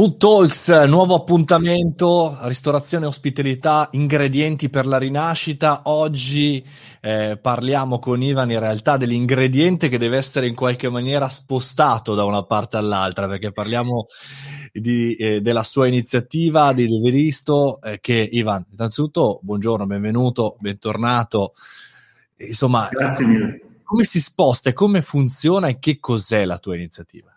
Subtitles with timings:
[0.00, 5.82] Food Talks, nuovo appuntamento, ristorazione e ospitalità, ingredienti per la rinascita.
[5.84, 6.64] Oggi
[7.02, 12.24] eh, parliamo con Ivan in realtà dell'ingrediente che deve essere in qualche maniera spostato da
[12.24, 14.06] una parte all'altra, perché parliamo
[14.72, 21.52] di, eh, della sua iniziativa di Deveristo, eh, che Ivan, innanzitutto buongiorno, benvenuto, bentornato.
[22.38, 23.60] Insomma, Grazie mille.
[23.84, 27.29] come si sposta e come funziona e che cos'è la tua iniziativa?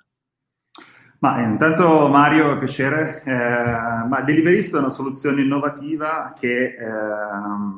[1.24, 3.22] Ma intanto Mario, piacere.
[3.24, 6.78] Eh, ma Deliverist è una soluzione innovativa che eh,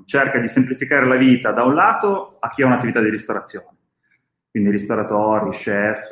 [0.06, 3.68] cerca di semplificare la vita da un lato a chi ha un'attività di ristorazione,
[4.50, 6.12] quindi ristoratori, chef,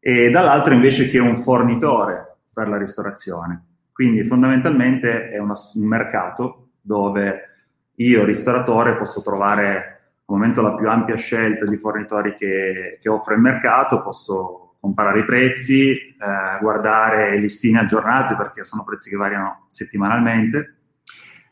[0.00, 3.66] e dall'altro invece chi è un fornitore per la ristorazione.
[3.92, 7.42] Quindi fondamentalmente è una, un mercato dove
[7.94, 13.36] io, ristoratore, posso trovare al momento la più ampia scelta di fornitori che, che offre
[13.36, 19.16] il mercato, posso comparare i prezzi, eh, guardare i listini aggiornati perché sono prezzi che
[19.16, 20.76] variano settimanalmente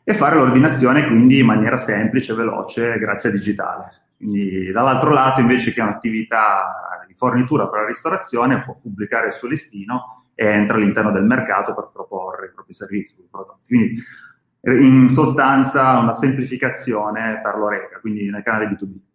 [0.03, 3.91] e fare l'ordinazione quindi in maniera semplice veloce grazie al digitale.
[4.17, 9.47] Quindi dall'altro lato invece che un'attività di fornitura per la ristorazione può pubblicare il suo
[9.47, 13.75] listino e entra all'interno del mercato per proporre i propri servizi, i prodotti.
[13.75, 14.03] Quindi
[14.61, 19.08] in sostanza una semplificazione per l'Oreca, quindi nel canale B2B.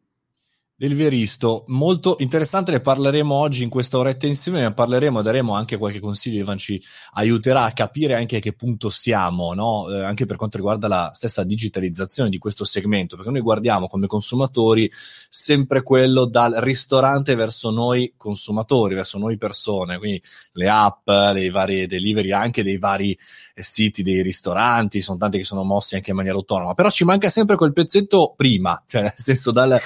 [0.76, 5.76] Del Veristo, molto interessante, ne parleremo oggi in questa oretta insieme, ne parleremo, daremo anche
[5.76, 9.88] qualche consiglio, Ivan ci aiuterà a capire anche a che punto siamo, no?
[9.88, 14.08] eh, anche per quanto riguarda la stessa digitalizzazione di questo segmento, perché noi guardiamo come
[14.08, 14.90] consumatori
[15.28, 20.20] sempre quello dal ristorante verso noi consumatori, verso noi persone, quindi
[20.54, 23.16] le app, dei vari delivery, anche dei vari
[23.54, 27.04] eh, siti dei ristoranti, sono tanti che sono mossi anche in maniera autonoma, però ci
[27.04, 29.80] manca sempre quel pezzetto prima, cioè nel senso dal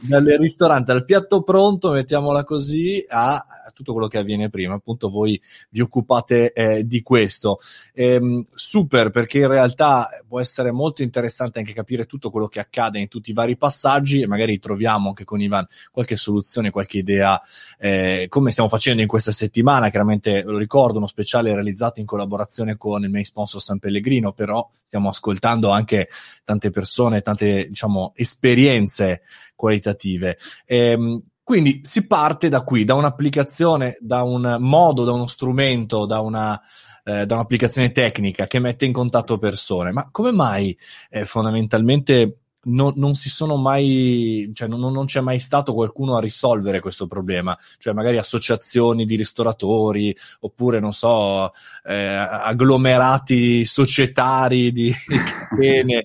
[0.00, 3.44] dal ristorante al piatto pronto, mettiamola così, a
[3.78, 4.74] tutto quello che avviene prima.
[4.74, 7.58] Appunto, voi vi occupate eh, di questo.
[7.94, 12.98] Ehm, super, perché in realtà può essere molto interessante anche capire tutto quello che accade
[12.98, 17.40] in tutti i vari passaggi e magari troviamo anche con Ivan qualche soluzione, qualche idea,
[17.78, 19.90] eh, come stiamo facendo in questa settimana.
[19.90, 24.68] Chiaramente lo ricordo, uno speciale realizzato in collaborazione con il main sponsor San Pellegrino, però
[24.84, 26.08] stiamo ascoltando anche
[26.42, 29.22] tante persone, tante diciamo esperienze
[29.58, 30.38] qualitative.
[30.64, 36.20] Ehm, quindi si parte da qui, da un'applicazione, da un modo, da uno strumento, da
[36.20, 36.60] una,
[37.02, 39.90] eh, da un'applicazione tecnica che mette in contatto persone.
[39.90, 40.78] Ma come mai
[41.10, 46.20] eh, fondamentalmente non, non, si sono mai, cioè non, non, c'è mai stato qualcuno a
[46.20, 51.52] risolvere questo problema, cioè magari associazioni di ristoratori oppure non so,
[51.86, 54.92] eh, agglomerati societari di
[55.48, 56.04] catene.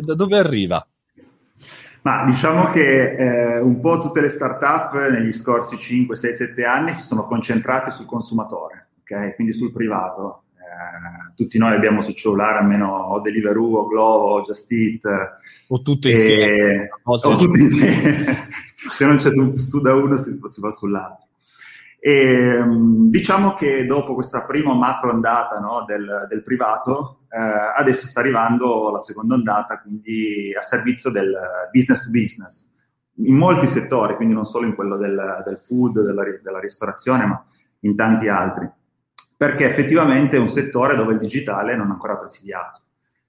[0.00, 0.84] da dove arriva?
[2.02, 6.92] Ma diciamo che eh, un po' tutte le start-up negli scorsi 5, 6, 7 anni
[6.92, 9.34] si sono concentrate sul consumatore, ok?
[9.36, 10.44] Quindi sul privato.
[10.56, 15.02] Eh, tutti noi abbiamo sul cellulare almeno o Deliveroo, o Glovo, o Just Eat.
[15.68, 16.88] O tutte insieme.
[17.04, 18.48] O tutte insieme.
[18.74, 21.28] Se non c'è su, su da uno si, si va sull'altro.
[22.04, 22.60] E,
[23.10, 28.90] diciamo che dopo questa prima macro ondata no, del, del, privato, eh, adesso sta arrivando
[28.90, 31.34] la seconda ondata, quindi a servizio del
[31.72, 32.68] business to business,
[33.16, 37.42] in molti settori, quindi non solo in quello del, del food, della, della, ristorazione, ma
[37.80, 38.70] in tanti altri,
[39.34, 42.80] perché effettivamente è un settore dove il digitale non è ancora presidiato.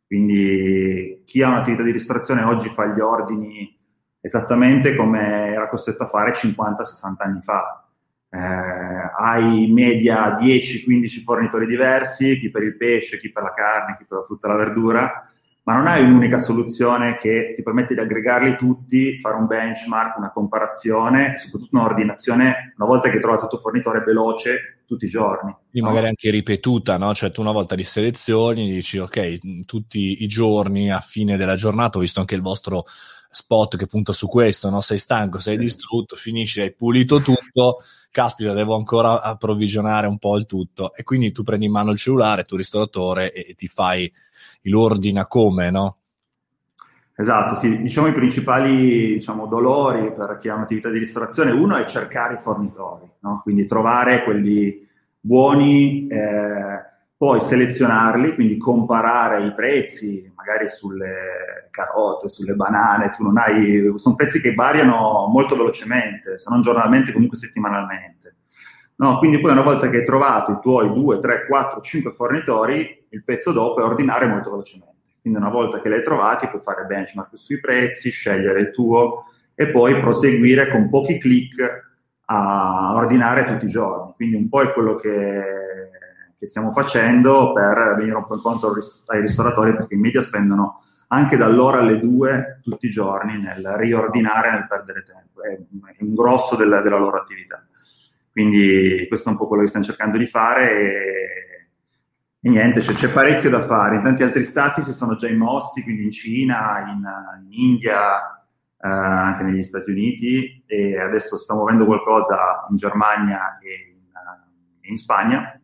[0.05, 3.79] Quindi chi ha un'attività di ristorazione oggi fa gli ordini
[4.19, 7.87] esattamente come era costretto a fare 50-60 anni fa
[8.33, 14.05] eh, hai media 10-15 fornitori diversi, chi per il pesce, chi per la carne, chi
[14.07, 15.27] per la frutta e la verdura,
[15.65, 20.31] ma non hai un'unica soluzione che ti permette di aggregarli tutti, fare un benchmark, una
[20.31, 25.09] comparazione e soprattutto un'ordinazione una volta che hai trovato il tuo fornitore veloce tutti i
[25.09, 25.55] giorni.
[25.71, 25.87] E no?
[25.87, 27.13] magari anche ripetuta, no?
[27.13, 31.99] Cioè tu una volta li selezioni, dici ok, tutti i giorni a fine della giornata,
[31.99, 32.83] ho visto anche il vostro
[33.33, 34.79] spot che punta su questo, no?
[34.81, 37.79] sei stanco, sei distrutto, finisci, hai pulito tutto,
[38.13, 40.93] caspita, devo ancora approvvigionare un po' il tutto.
[40.93, 44.09] E quindi tu prendi in mano il cellulare, tu ristoratore, e, e ti fai
[44.61, 45.97] l'ordina come, no?
[47.15, 47.81] Esatto, sì.
[47.81, 52.39] Diciamo i principali diciamo, dolori per chi ha un'attività di ristorazione, uno è cercare i
[52.39, 53.41] fornitori, no?
[53.43, 54.87] quindi trovare quelli
[55.19, 63.37] buoni, eh, poi selezionarli, quindi comparare i prezzi, magari sulle carote, sulle banane, tu non
[63.37, 68.35] hai, sono prezzi che variano molto velocemente, se non giornalmente, comunque settimanalmente.
[68.95, 73.05] No, quindi poi una volta che hai trovato i tuoi 2, 3, 4, 5 fornitori,
[73.09, 74.91] il pezzo dopo è ordinare molto velocemente.
[75.21, 79.23] Quindi una volta che li hai trovati puoi fare benchmark sui prezzi, scegliere il tuo
[79.55, 81.91] e poi proseguire con pochi click
[82.25, 84.13] a ordinare tutti i giorni.
[84.15, 85.43] Quindi un po' è quello che
[86.43, 88.75] che stiamo facendo per venire un po' incontro
[89.07, 94.51] ai ristoratori perché in media spendono anche dall'ora alle due tutti i giorni nel riordinare,
[94.51, 95.41] nel perdere tempo.
[95.41, 97.65] È un grosso della, della loro attività.
[98.29, 101.69] Quindi questo è un po' quello che stiamo cercando di fare e,
[102.41, 103.97] e niente, cioè, c'è parecchio da fare.
[103.97, 107.03] In tanti altri stati si sono già mossi, quindi in Cina, in,
[107.45, 108.17] in India,
[108.79, 114.97] eh, anche negli Stati Uniti e adesso sta muovendo qualcosa in Germania e in, in
[114.97, 115.57] Spagna.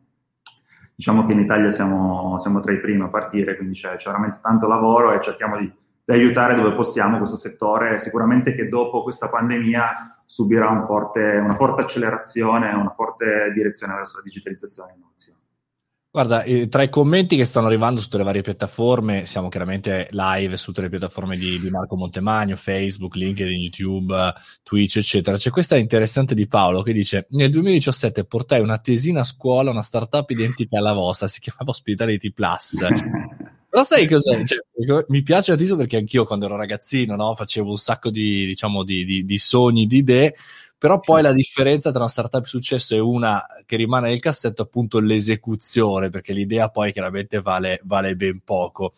[1.00, 4.40] Diciamo che in Italia siamo, siamo, tra i primi a partire, quindi c'è, c'è veramente
[4.42, 5.72] tanto lavoro e cerchiamo di,
[6.04, 8.00] di, aiutare dove possiamo questo settore.
[8.00, 14.18] Sicuramente che dopo questa pandemia subirà un forte, una forte accelerazione, una forte direzione verso
[14.18, 15.40] la digitalizzazione e l'innovazione.
[16.12, 20.08] Guarda, eh, tra i commenti che stanno arrivando su tutte le varie piattaforme, siamo chiaramente
[20.10, 24.34] live su tutte le piattaforme di, di Marco Montemagno, Facebook, LinkedIn, YouTube,
[24.64, 25.38] Twitch, eccetera.
[25.38, 29.84] C'è questa interessante di Paolo che dice: Nel 2017 portai una tesina a scuola, una
[29.84, 32.78] startup identica alla vostra, si chiamava Hospitality Plus.
[33.70, 34.44] Però sai cosa?
[34.44, 38.84] Cioè, mi piace tantissimo perché anch'io quando ero ragazzino no, facevo un sacco di, diciamo,
[38.84, 40.34] di, di, di sogni, di idee
[40.80, 44.66] però poi la differenza tra una startup successo e una che rimane nel cassetto è
[44.66, 48.94] appunto l'esecuzione, perché l'idea poi chiaramente vale, vale ben poco.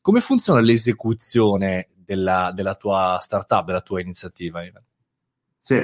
[0.00, 4.82] Come funziona l'esecuzione della, della tua startup, della tua iniziativa, Ivan?
[5.58, 5.80] Sì,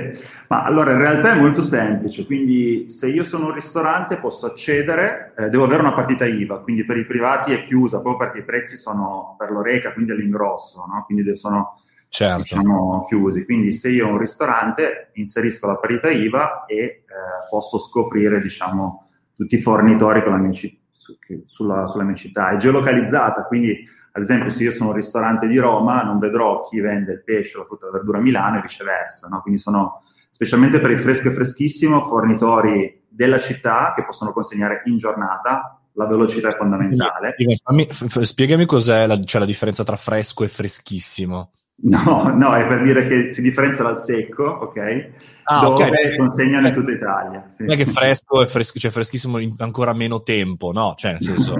[0.49, 5.33] ma allora in realtà è molto semplice, quindi se io sono un ristorante posso accedere,
[5.37, 8.45] eh, devo avere una partita IVA, quindi per i privati è chiusa, proprio perché i
[8.45, 11.03] prezzi sono per l'oreca, quindi all'ingrosso, no?
[11.07, 11.81] quindi sono
[12.11, 12.43] certo.
[12.43, 13.45] diciamo, chiusi.
[13.45, 17.05] Quindi se io ho un ristorante inserisco la parità IVA e eh,
[17.49, 21.17] posso scoprire diciamo, tutti i fornitori mia su,
[21.47, 22.51] sulla, sulla mia città.
[22.51, 26.81] È geolocalizzata, quindi ad esempio se io sono un ristorante di Roma non vedrò chi
[26.81, 29.29] vende il pesce, la frutta e la verdura a Milano e viceversa.
[29.29, 29.41] No?
[29.41, 34.97] Quindi sono specialmente per il fresco e freschissimo fornitori della città che possono consegnare in
[34.97, 37.35] giornata la velocità è fondamentale.
[37.37, 41.53] F- spiegami cos'è la, cioè la differenza tra fresco e freschissimo.
[41.83, 45.11] No, no, è per dire che si differenzia dal secco, ok?
[45.45, 46.17] Ah, dove okay.
[46.17, 47.45] consegnano in tutta Italia.
[47.49, 47.65] Sì.
[47.65, 50.95] Non è che fresco è fresco, cioè freschissimo in ancora meno tempo, no?
[50.97, 51.55] Cioè, nel senso...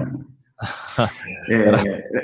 [1.49, 1.71] eh,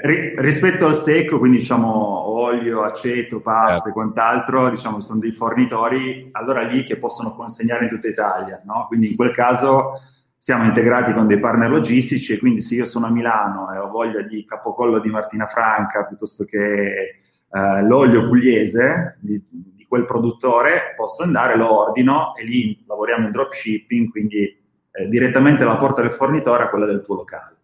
[0.04, 3.94] ri- rispetto al secco, quindi diciamo olio, aceto, pasta e eh.
[3.94, 8.86] quant'altro, diciamo sono dei fornitori allora lì che possono consegnare in tutta Italia, no?
[8.88, 9.94] Quindi in quel caso
[10.38, 13.90] siamo integrati con dei partner logistici e quindi se io sono a Milano e ho
[13.90, 20.94] voglia di capocollo di Martina Franca piuttosto che eh, l'olio pugliese di, di, quel produttore,
[20.96, 24.44] posso andare, lo ordino e lì lavoriamo in dropshipping, quindi
[24.92, 27.57] eh, direttamente la porta del fornitore a quella del tuo locale.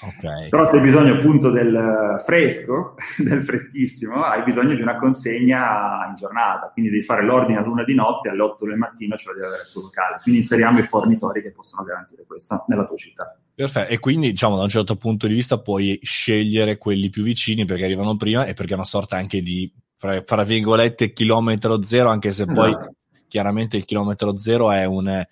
[0.00, 0.48] Okay.
[0.48, 6.14] Però se hai bisogno appunto del fresco, del freschissimo, hai bisogno di una consegna in
[6.14, 9.34] giornata, quindi devi fare l'ordine a luna di notte, alle 8 del mattino ce la
[9.34, 10.18] devi avere il tuo locale.
[10.22, 13.36] Quindi inseriamo i fornitori che possono garantire questo nella tua città.
[13.54, 17.64] Perfetto, e quindi diciamo da un certo punto di vista puoi scegliere quelli più vicini
[17.64, 22.08] perché arrivano prima e perché è una sorta anche di, fra, fra virgolette, chilometro zero,
[22.08, 22.60] anche se esatto.
[22.60, 22.76] poi
[23.26, 25.26] chiaramente il chilometro zero è un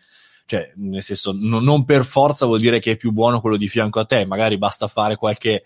[0.47, 3.67] cioè, nel senso, no, non per forza vuol dire che è più buono quello di
[3.67, 5.65] fianco a te, magari basta fare qualche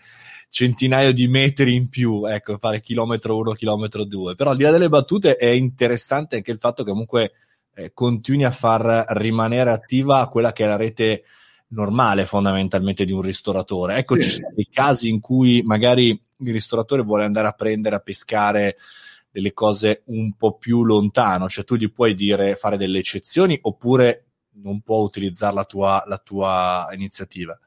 [0.48, 4.34] centinaio di metri in più, ecco, fare chilometro uno, chilometro due.
[4.34, 7.32] Però al di là delle battute è interessante anche il fatto che comunque
[7.74, 11.24] eh, continui a far rimanere attiva quella che è la rete
[11.68, 13.96] normale fondamentalmente di un ristoratore.
[13.96, 14.22] Ecco, sì.
[14.22, 18.76] ci sono dei casi in cui magari il ristoratore vuole andare a prendere, a pescare
[19.30, 24.29] delle cose un po' più lontano, cioè tu gli puoi dire fare delle eccezioni oppure
[24.54, 27.58] non può utilizzare la tua, la tua iniziativa?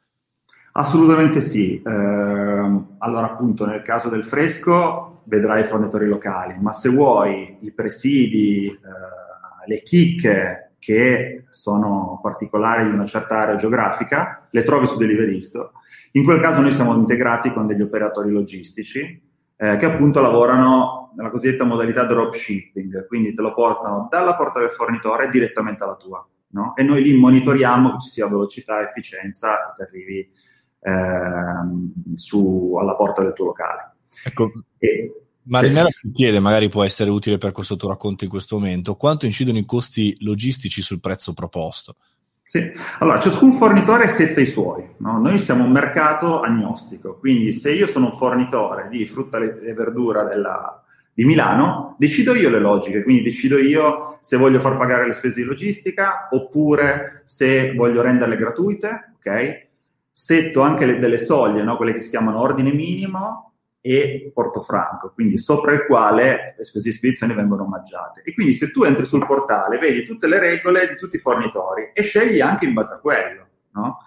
[0.73, 1.81] Assolutamente sì.
[1.81, 7.71] Eh, allora, appunto, nel caso del fresco vedrai i fornitori locali, ma se vuoi i
[7.71, 14.97] presidi, eh, le chicche che sono particolari di una certa area geografica, le trovi su
[14.97, 15.73] Deliveristo.
[16.13, 19.21] In quel caso noi siamo integrati con degli operatori logistici
[19.55, 24.71] eh, che appunto lavorano nella cosiddetta modalità dropshipping, quindi te lo portano dalla porta del
[24.71, 26.75] fornitore direttamente alla tua no?
[26.75, 30.31] e noi lì monitoriamo che ci sia velocità efficienza e arrivi
[30.79, 33.95] ehm, su, alla porta del tuo locale.
[34.24, 34.51] Ecco.
[34.77, 38.95] E, Marinella ti chiede, magari può essere utile per questo tuo racconto in questo momento,
[38.95, 41.98] quanto incidono i costi logistici sul prezzo proposto?
[42.41, 42.69] Sì,
[43.00, 45.17] allora ciascun fornitore setta i suoi, no?
[45.17, 50.24] noi siamo un mercato agnostico, quindi se io sono un fornitore di frutta e verdura
[50.24, 50.82] della,
[51.13, 55.41] di Milano, decido io le logiche, quindi decido io se voglio far pagare le spese
[55.41, 59.67] di logistica oppure se voglio renderle gratuite, ok?
[60.10, 61.75] Setto anche le, delle soglie, no?
[61.75, 66.96] quelle che si chiamano ordine minimo e portofranco, quindi sopra il quale le spese di
[66.96, 68.22] spedizione vengono omaggiate.
[68.24, 71.91] E quindi se tu entri sul portale, vedi tutte le regole di tutti i fornitori
[71.93, 73.98] e scegli anche in base a quello, no?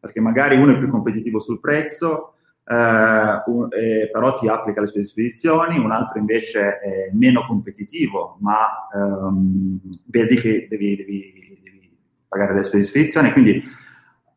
[0.00, 2.35] perché magari uno è più competitivo sul prezzo,
[2.68, 9.78] un, eh, però ti applica le spedizioni, un altro invece è meno competitivo, ma ehm,
[10.06, 13.62] vedi che devi, devi, devi, pagare delle spedizione, quindi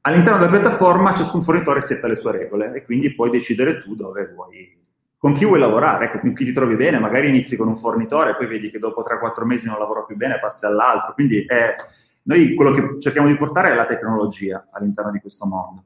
[0.02, 4.32] all'interno della piattaforma ciascun fornitore setta le sue regole e quindi puoi decidere tu dove
[4.34, 4.78] vuoi
[5.20, 8.38] con chi vuoi lavorare, ecco, con chi ti trovi bene, magari inizi con un fornitore,
[8.38, 11.14] poi vedi che dopo 3-4 mesi non lavora più bene, passi all'altro.
[11.14, 11.76] Quindi è,
[12.24, 15.84] noi quello che cerchiamo di portare è la tecnologia all'interno di questo mondo.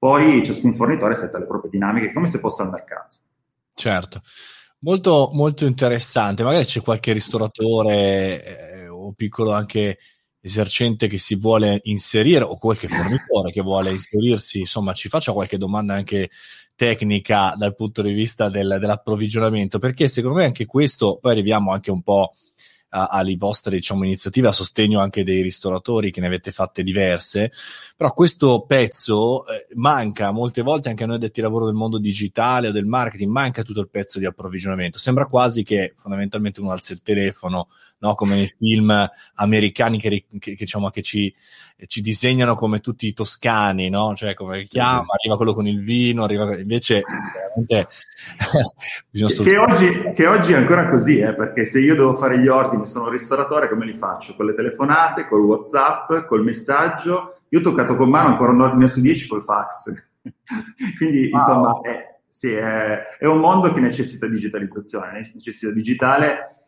[0.00, 3.16] Poi ciascun fornitore setta le proprie dinamiche come se fosse al mercato.
[3.74, 4.22] Certo.
[4.78, 6.42] Molto, molto interessante.
[6.42, 9.98] Magari c'è qualche ristoratore eh, o piccolo anche
[10.40, 15.58] esercente che si vuole inserire o qualche fornitore che vuole inserirsi, insomma, ci faccia qualche
[15.58, 16.30] domanda anche
[16.74, 21.90] tecnica dal punto di vista del, dell'approvvigionamento, perché secondo me anche questo, poi arriviamo anche
[21.90, 22.32] un po'
[22.90, 27.52] alle vostre diciamo, iniziative a sostegno anche dei ristoratori che ne avete fatte diverse,
[27.96, 32.68] però questo pezzo eh, manca molte volte anche a noi detti lavoro del mondo digitale
[32.68, 34.98] o del marketing, manca tutto il pezzo di approvvigionamento.
[34.98, 37.68] Sembra quasi che fondamentalmente uno alza il telefono,
[38.00, 38.14] no?
[38.14, 41.32] come nei film americani che, che, che, diciamo, che ci,
[41.86, 44.14] ci, disegnano come tutti i toscani, no?
[44.14, 46.56] cioè come chiama, arriva quello con il vino, arriva...
[46.58, 47.02] invece
[47.56, 47.88] veramente
[49.42, 52.86] che, oggi, che oggi è ancora così, eh, perché se io devo fare gli ordini,
[52.86, 54.34] sono un ristoratore, come li faccio?
[54.34, 57.40] Con le telefonate, col WhatsApp, col messaggio.
[57.48, 59.92] Io ho toccato con mano ancora un ordine su 10 col fax.
[60.98, 61.40] Quindi, wow.
[61.40, 66.59] insomma, è, sì, è, è, un mondo che necessita digitalizzazione, necessita digitale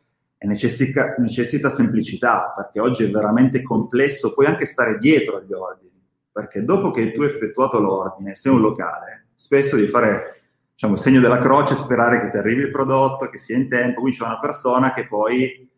[0.47, 5.91] necessita, necessita semplicità, perché oggi è veramente complesso, puoi anche stare dietro agli ordini,
[6.31, 11.21] perché dopo che tu hai effettuato l'ordine, sei un locale, spesso devi fare diciamo, segno
[11.21, 14.41] della croce, sperare che ti arrivi il prodotto, che sia in tempo, quindi c'è una
[14.41, 15.71] persona che poi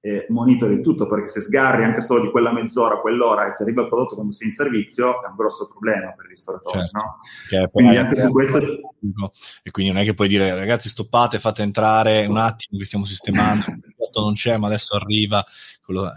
[0.00, 3.82] eh, monitori tutto, perché se sgarri anche solo di quella mezz'ora, quell'ora e ti arriva
[3.82, 6.88] il prodotto quando sei in servizio, è un grosso problema per il ristoratore.
[6.88, 7.58] Certo.
[7.58, 7.68] No?
[7.70, 8.58] quindi anche su questo...
[8.58, 13.04] E quindi non è che puoi dire ragazzi stoppate, fate entrare un attimo che stiamo
[13.04, 15.44] sistemando, il prodotto non c'è ma adesso arriva.
[15.84, 16.10] Quello...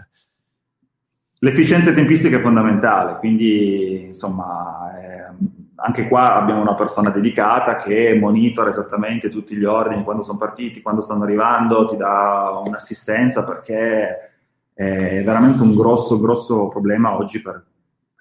[1.40, 4.92] L'efficienza tempistica è fondamentale, quindi insomma...
[5.00, 10.38] Eh, anche qua abbiamo una persona dedicata che monitora esattamente tutti gli ordini, quando sono
[10.38, 14.32] partiti, quando stanno arrivando, ti dà un'assistenza perché
[14.74, 17.66] è veramente un grosso, grosso problema oggi per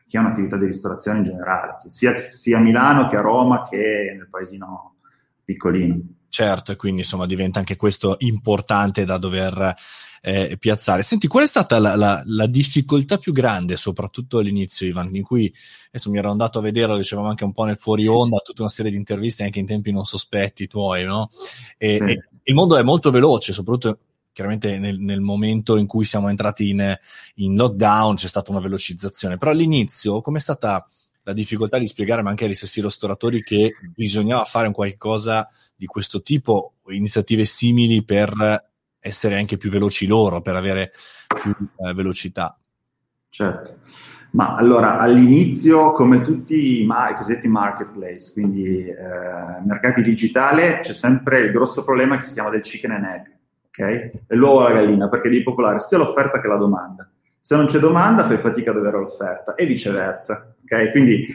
[0.06, 4.14] chi ha un'attività di ristorazione in generale, sia, sia a Milano che a Roma che
[4.16, 4.94] nel paesino
[5.44, 6.00] piccolino.
[6.30, 9.74] Certo, e quindi insomma diventa anche questo importante da dover
[10.22, 11.02] eh, piazzare.
[11.02, 15.52] Senti, qual è stata la, la, la, difficoltà più grande, soprattutto all'inizio, Ivan, in cui
[15.88, 18.62] adesso mi ero andato a vedere, lo dicevamo anche un po' nel fuori onda, tutta
[18.62, 21.30] una serie di interviste anche in tempi non sospetti tuoi, no?
[21.76, 22.12] E, sì.
[22.12, 23.98] e il mondo è molto veloce, soprattutto
[24.32, 26.96] chiaramente nel, nel, momento in cui siamo entrati in,
[27.36, 30.86] in, lockdown c'è stata una velocizzazione, però all'inizio com'è stata
[31.30, 35.48] la difficoltà di spiegare ma anche agli stessi ristoratori che bisognava fare un qualche cosa
[35.76, 38.68] di questo tipo, iniziative simili per
[38.98, 40.92] essere anche più veloci loro, per avere
[41.40, 42.58] più eh, velocità.
[43.30, 43.78] Certo.
[44.32, 48.94] Ma allora, all'inizio, come tutti i, ma- cosiddetti marketplace, quindi eh,
[49.64, 53.26] mercati digitali, c'è sempre il grosso problema che si chiama del chicken and egg,
[53.68, 54.10] ok?
[54.28, 57.09] L'uovo e la gallina, perché devi popolare sia l'offerta che la domanda.
[57.40, 60.90] Se non c'è domanda, fai fatica ad avere l'offerta e viceversa, ok?
[60.90, 61.26] Quindi,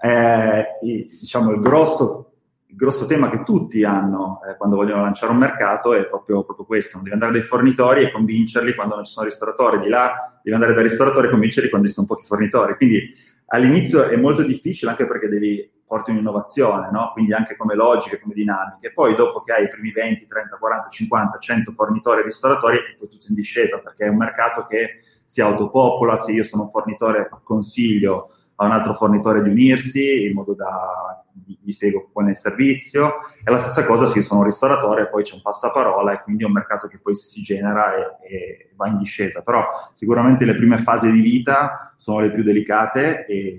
[0.00, 2.32] eh, diciamo, il grosso
[2.72, 6.64] il grosso tema che tutti hanno eh, quando vogliono lanciare un mercato è proprio, proprio,
[6.64, 10.56] questo, devi andare dai fornitori e convincerli quando non ci sono ristoratori, di là devi
[10.56, 12.74] andare dai ristoratori e convincerli quando ci sono pochi fornitori.
[12.76, 13.14] Quindi
[13.46, 17.10] all'inizio è molto difficile anche perché devi porti un'innovazione, no?
[17.12, 18.90] quindi anche come logiche, come dinamiche.
[18.92, 22.96] Poi dopo che hai i primi 20, 30, 40, 50, 100 fornitori e ristoratori, è
[22.98, 25.00] poi tutto in discesa perché è un mercato che
[25.32, 30.34] si autopopola, se io sono un fornitore consiglio a un altro fornitore di unirsi in
[30.34, 33.14] modo da gli spiego poi nel servizio.
[33.42, 36.42] E la stessa cosa se io sono un ristoratore poi c'è un passaparola e quindi
[36.42, 39.40] è un mercato che poi si genera e, e va in discesa.
[39.40, 43.56] Però sicuramente le prime fasi di vita sono le più delicate e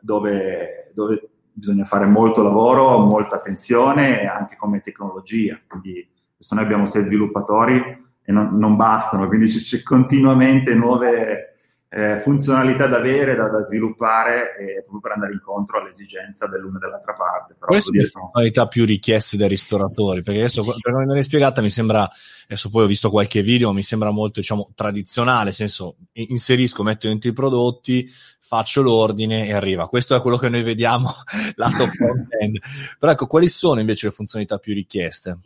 [0.00, 5.58] dove, dove bisogna fare molto lavoro, molta attenzione anche come tecnologia.
[5.66, 11.50] Quindi adesso noi abbiamo sei sviluppatori e non, non bastano quindi c'è continuamente nuove
[11.92, 16.80] eh, funzionalità da avere, da, da sviluppare, eh, proprio per andare incontro all'esigenza dell'una e
[16.82, 17.54] dell'altra parte.
[17.54, 20.22] Però Quali sono le funzionalità più richieste dai ristoratori?
[20.22, 22.08] Perché adesso, per come me l'hai spiegata, mi sembra,
[22.44, 27.08] adesso poi ho visto qualche video, mi sembra molto, diciamo, tradizionale, nel senso, inserisco, metto
[27.08, 28.08] dentro i prodotti,
[28.38, 29.88] faccio l'ordine e arriva.
[29.88, 31.10] Questo è quello che noi vediamo
[31.56, 32.58] lato front-end.
[33.00, 35.40] Però ecco, quali sono invece le funzionalità più richieste?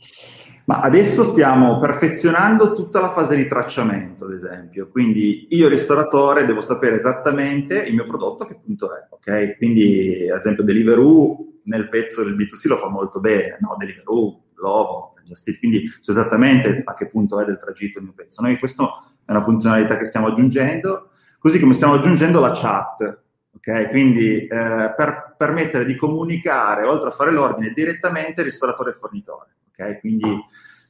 [0.66, 4.88] Ma adesso stiamo perfezionando tutta la fase di tracciamento, ad esempio.
[4.88, 9.56] Quindi io, ristoratore, devo sapere esattamente il mio prodotto a che punto è, ok?
[9.56, 13.76] Quindi, ad esempio, Deliveroo nel pezzo del B2C lo fa molto bene, no?
[13.78, 18.42] Deliveroo, Glovo, Just quindi so esattamente a che punto è del tragitto il mio pezzo.
[18.42, 18.85] Noi questa
[19.25, 23.23] è una funzionalità che stiamo aggiungendo, così come stiamo aggiungendo la chat,
[23.56, 23.88] ok?
[23.88, 30.00] Quindi eh, per permettere di comunicare, oltre a fare l'ordine, direttamente ristoratore e fornitore, ok?
[30.00, 30.28] Quindi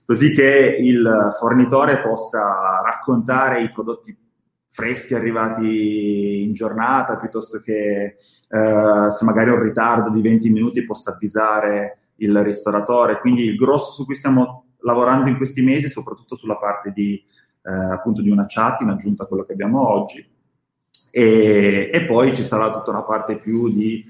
[0.05, 4.17] così che il fornitore possa raccontare i prodotti
[4.67, 8.17] freschi arrivati in giornata, piuttosto che
[8.49, 13.21] eh, se magari ho un ritardo di 20 minuti possa avvisare il ristoratore.
[13.21, 17.23] Quindi il grosso su cui stiamo lavorando in questi mesi, soprattutto sulla parte di,
[17.62, 20.29] eh, appunto di una chat in aggiunta a quello che abbiamo oggi.
[21.11, 24.05] E, e, poi ci sarà tutta una parte più di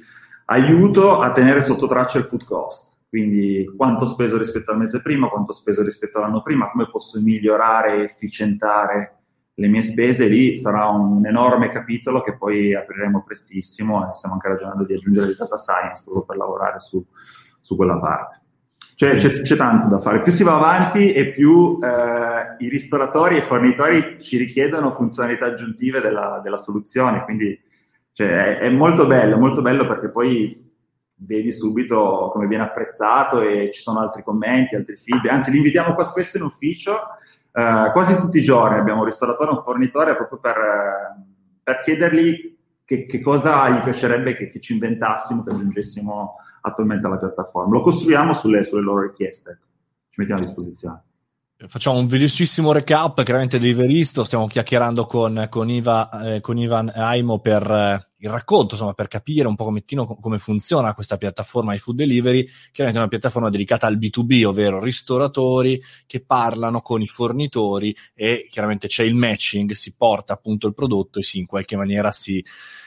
[0.47, 2.94] aiuto a tenere sotto traccia il food cost.
[3.14, 6.90] Quindi quanto ho speso rispetto al mese prima, quanto ho speso rispetto all'anno prima, come
[6.90, 9.18] posso migliorare e efficientare
[9.54, 14.49] le mie spese, lì sarà un enorme capitolo che poi apriremo prestissimo e stiamo anche
[14.49, 17.06] ragionando di aggiungere il data science proprio per lavorare su,
[17.61, 18.40] su quella parte.
[18.97, 20.21] Cioè c'è, c'è, tanto da fare.
[20.21, 25.47] Più si va avanti e più eh, i ristoratori e i fornitori ci richiedono funzionalità
[25.47, 27.23] aggiuntive della, della soluzione.
[27.23, 27.56] Quindi
[28.11, 30.64] cioè, è, è, molto bello, molto bello perché poi
[31.16, 35.33] vedi subito come viene apprezzato e ci sono altri commenti, altri feedback.
[35.33, 36.99] Anzi, li invitiamo qua spesso in ufficio,
[37.52, 40.54] eh, quasi tutti i giorni abbiamo un ristoratore e un fornitore proprio per,
[41.62, 47.16] per chiedergli che, che, cosa gli piacerebbe che, che ci inventassimo, che aggiungessimo attualmente alla
[47.16, 47.73] piattaforma.
[47.73, 49.61] Lo costruiamo sulle, sulle loro richieste,
[50.09, 51.02] ci mettiamo a disposizione.
[51.66, 57.38] Facciamo un velocissimo recap, chiaramente Deliveristo, stiamo chiacchierando con, con, Iva, eh, con Ivan Aimo
[57.38, 59.64] per eh, il racconto, insomma, per capire un po'
[60.21, 64.83] come funziona questa piattaforma di food delivery, chiaramente è una piattaforma dedicata al B2B, ovvero
[64.83, 70.75] ristoratori che parlano con i fornitori e chiaramente c'è il matching, si porta appunto il
[70.75, 72.44] prodotto e si in qualche maniera si,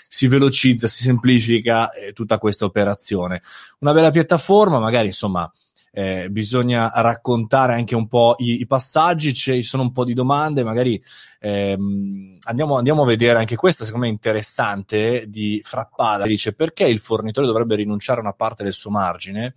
[0.08, 3.42] si velocizza, si semplifica eh, tutta questa operazione.
[3.80, 5.52] Una bella piattaforma, magari insomma
[5.98, 10.64] eh, bisogna raccontare anche un po' i, i, passaggi, ci sono un po' di domande,
[10.64, 11.02] magari
[11.40, 17.00] ehm, andiamo, andiamo, a vedere anche questa, secondo me interessante, di Frappada, dice perché il
[17.00, 19.56] fornitore dovrebbe rinunciare a una parte del suo margine?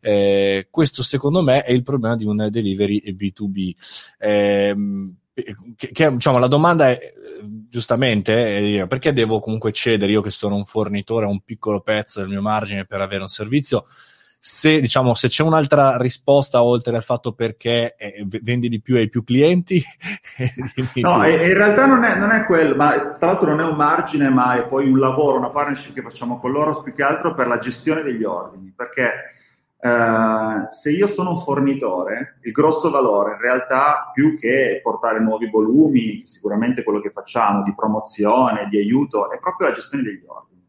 [0.00, 3.72] Eh, questo secondo me è il problema di un delivery B2B.
[4.16, 4.76] Eh,
[5.74, 7.00] che, che, diciamo, la domanda è
[7.68, 12.28] giustamente perché devo comunque cedere io che sono un fornitore a un piccolo pezzo del
[12.28, 13.86] mio margine per avere un servizio
[14.42, 19.10] se, diciamo, se c'è un'altra risposta oltre al fatto perché eh, vendi di più ai
[19.10, 19.82] più clienti
[21.02, 24.30] no in realtà non è, non è quello ma tra l'altro non è un margine
[24.30, 27.48] ma è poi un lavoro una partnership che facciamo con loro più che altro per
[27.48, 29.12] la gestione degli ordini perché
[29.82, 35.48] Uh, se io sono un fornitore, il grosso valore in realtà più che portare nuovi
[35.48, 40.62] volumi, sicuramente quello che facciamo di promozione, di aiuto, è proprio la gestione degli ordini.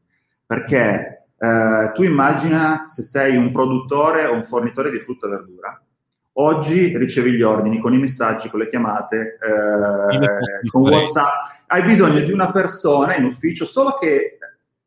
[0.45, 5.81] Perché uh, tu immagina se sei un produttore o un fornitore di frutta e verdura,
[6.33, 11.33] oggi ricevi gli ordini con i messaggi, con le chiamate, uh, con WhatsApp,
[11.67, 14.37] hai bisogno di una persona in ufficio solo che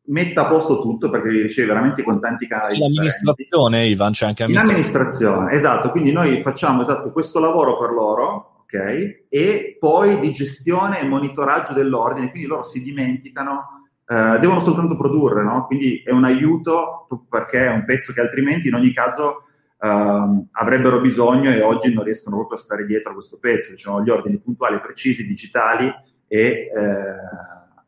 [0.06, 2.78] metta a posto tutto perché li riceve veramente con tanti canali.
[2.78, 3.86] L'amministrazione.
[3.86, 4.80] Ivan, c'è anche amministrazione.
[4.80, 5.90] In amministrazione, esatto.
[5.90, 9.24] Quindi noi facciamo esatto questo lavoro per loro, ok?
[9.28, 15.42] E poi di gestione e monitoraggio dell'ordine, quindi loro si dimenticano, eh, devono soltanto produrre,
[15.42, 15.66] no?
[15.66, 19.38] Quindi è un aiuto perché è un pezzo che altrimenti in ogni caso
[19.76, 23.70] Uh, avrebbero bisogno e oggi non riescono proprio a stare dietro a questo pezzo.
[23.70, 25.92] Diciamo, gli ordini puntuali, precisi, digitali
[26.26, 26.70] e eh,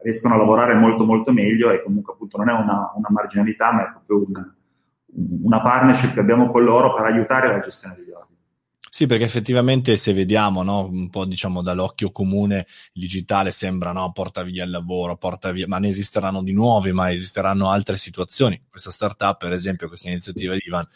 [0.02, 3.88] riescono a lavorare molto molto meglio e comunque appunto non è una, una marginalità ma
[3.88, 4.56] è proprio una,
[5.42, 8.35] una partnership che abbiamo con loro per aiutare la gestione degli ordini.
[8.96, 14.10] Sì, perché effettivamente se vediamo no, un po' diciamo dall'occhio comune, il digitale sembra no,
[14.10, 18.58] porta via il lavoro, porta via, ma ne esisteranno di nuovi, ma esisteranno altre situazioni.
[18.70, 20.88] Questa startup, per esempio, questa iniziativa di Ivan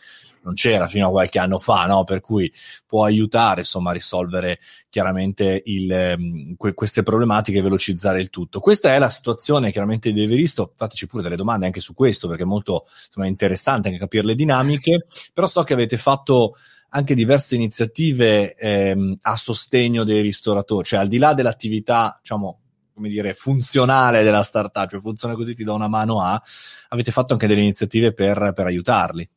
[0.44, 2.04] non c'era fino a qualche anno fa, no?
[2.04, 2.50] per cui
[2.86, 8.60] può aiutare insomma a risolvere chiaramente il, ehm, que- queste problematiche e velocizzare il tutto.
[8.60, 12.44] Questa è la situazione chiaramente di Everisto, fateci pure delle domande anche su questo perché
[12.44, 16.54] è molto insomma, interessante anche capire le dinamiche, però so che avete fatto
[16.90, 22.60] anche diverse iniziative ehm, a sostegno dei ristoratori, cioè al di là dell'attività, diciamo,
[22.92, 26.40] come dire, funzionale della startup, cioè funziona così, ti do una mano a,
[26.88, 29.28] avete fatto anche delle iniziative per, per aiutarli.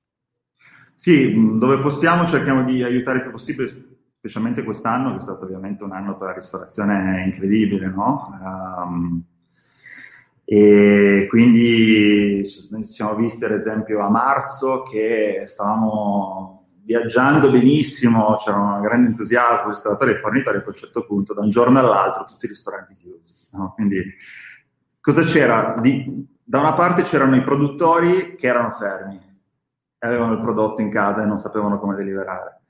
[0.96, 3.68] Sì, dove possiamo cerchiamo di aiutare il più possibile,
[4.18, 8.34] specialmente quest'anno, che è stato ovviamente un anno per la ristorazione incredibile, no?
[8.42, 9.24] Um,
[10.46, 18.82] e quindi ci siamo visti ad esempio a marzo che stavamo viaggiando benissimo, c'era un
[18.82, 22.46] grande entusiasmo, ristoratori e fornitori, poi a un certo punto, da un giorno all'altro, tutti
[22.46, 23.34] i ristoranti chiusi.
[23.52, 23.74] No?
[23.74, 24.04] Quindi,
[25.00, 25.76] cosa c'era?
[25.80, 29.19] Di, da una parte c'erano i produttori che erano fermi,
[30.00, 32.62] avevano il prodotto in casa e non sapevano come deliberare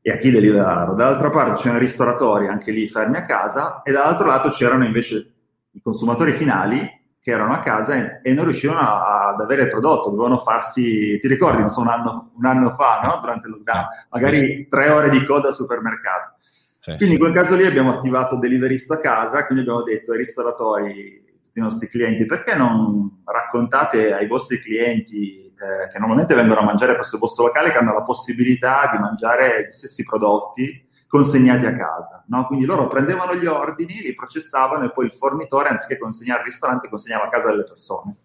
[0.00, 0.94] e a chi deliberarlo.
[0.94, 5.34] Dall'altra parte c'erano i ristoratori, anche lì fermi a casa, e dall'altro lato c'erano invece
[5.70, 9.68] i consumatori finali che erano a casa e, e non riuscivano a, ad avere il
[9.68, 13.18] prodotto, dovevano farsi, ti ricordi, non so, un anno, un anno fa, no?
[13.20, 14.66] durante il lockdown, magari sì.
[14.68, 16.34] tre ore di coda al supermercato.
[16.80, 17.12] Sì, quindi sì.
[17.12, 21.60] in quel caso lì abbiamo attivato Deliverist a casa, quindi abbiamo detto ai ristoratori, tutti
[21.60, 26.94] i nostri clienti, perché non raccontate ai vostri clienti eh, che normalmente vengono a mangiare
[26.94, 31.74] presso il vostro locale che hanno la possibilità di mangiare gli stessi prodotti consegnati a
[31.74, 32.24] casa.
[32.28, 32.46] No?
[32.46, 36.88] Quindi loro prendevano gli ordini, li processavano e poi il fornitore, anziché consegnare al ristorante,
[36.88, 38.16] consegnava a casa delle persone.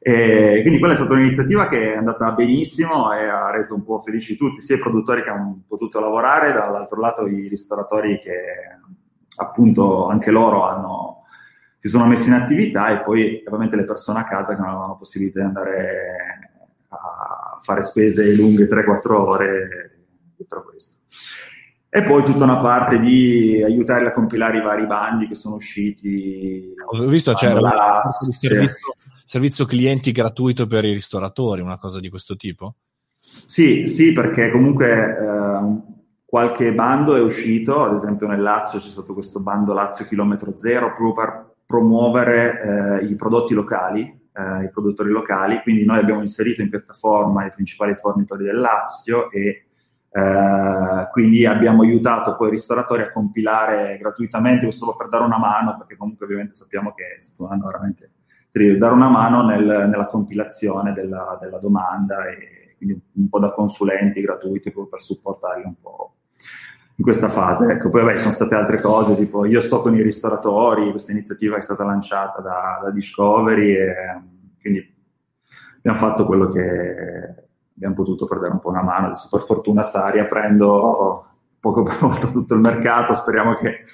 [0.00, 4.00] E quindi quella è stata un'iniziativa che è andata benissimo e ha reso un po'
[4.00, 8.34] felici tutti, sia i produttori che hanno potuto lavorare, dall'altro lato i ristoratori che
[9.36, 11.22] appunto anche loro hanno,
[11.78, 14.96] si sono messi in attività e poi ovviamente le persone a casa che non avevano
[14.96, 16.50] possibilità di andare
[16.88, 20.96] a fare spese lunghe 3-4 ore dietro questo.
[21.94, 26.72] E poi tutta una parte di aiutarli a compilare i vari bandi che sono usciti.
[26.86, 29.26] Ho visto c'era la, servizio, sì.
[29.26, 32.76] servizio clienti gratuito per i ristoratori, una cosa di questo tipo?
[33.12, 35.82] Sì, sì, perché comunque eh,
[36.24, 40.94] qualche bando è uscito, ad esempio nel Lazio c'è stato questo bando Lazio chilometro zero
[40.94, 46.62] proprio per promuovere eh, i prodotti locali, eh, i produttori locali, quindi noi abbiamo inserito
[46.62, 49.66] in piattaforma i principali fornitori del Lazio e
[50.14, 55.76] eh, quindi abbiamo aiutato poi i ristoratori a compilare gratuitamente, solo per dare una mano,
[55.78, 58.10] perché comunque ovviamente sappiamo che è stato un anno veramente
[58.76, 64.20] dare una mano nel, nella compilazione della, della, domanda e quindi un po' da consulenti
[64.20, 66.16] gratuiti per supportarli un po'
[66.96, 67.72] in questa fase.
[67.72, 71.56] Ecco, poi vabbè, sono state altre cose, tipo io sto con i ristoratori, questa iniziativa
[71.56, 73.94] è stata lanciata da, da Discovery e
[74.60, 74.94] quindi
[75.78, 77.41] abbiamo fatto quello che
[77.74, 79.06] abbiamo potuto perdere un po' una mano.
[79.06, 81.26] Adesso per fortuna sta riaprendo
[81.60, 83.84] poco per volta tutto il mercato, speriamo che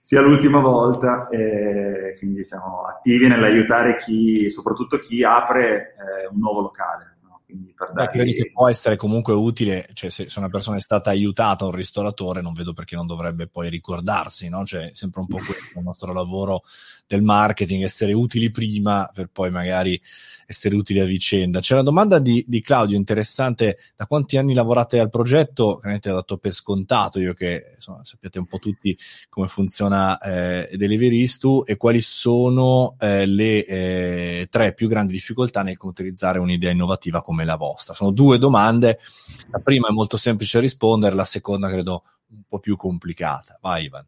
[0.00, 6.62] sia l'ultima volta e quindi siamo attivi nell'aiutare chi, soprattutto chi apre eh, un nuovo
[6.62, 7.18] locale.
[7.50, 7.92] Quindi per.
[7.92, 11.66] Beh, credi che può essere comunque utile, cioè se, se, una persona è stata aiutata,
[11.66, 14.64] un ristoratore, non vedo perché non dovrebbe poi ricordarsi, no?
[14.64, 16.62] Cioè, sempre un po' questo il nostro lavoro
[17.06, 20.00] del marketing, essere utili prima per poi magari
[20.46, 21.60] essere utili a vicenda.
[21.60, 25.78] C'è una domanda di, di Claudio interessante, da quanti anni lavorate al progetto?
[25.78, 28.96] Che avete dato per scontato, io che insomma, sappiate un po' tutti
[29.28, 35.76] come funziona eh, Deliveristu e quali sono eh, le eh, tre più grandi difficoltà nel
[35.80, 37.94] utilizzare un'idea innovativa come la vostra.
[37.94, 38.98] Sono due domande,
[39.50, 43.58] la prima è molto semplice rispondere, la seconda credo un po' più complicata.
[43.60, 44.06] Vai Ivan.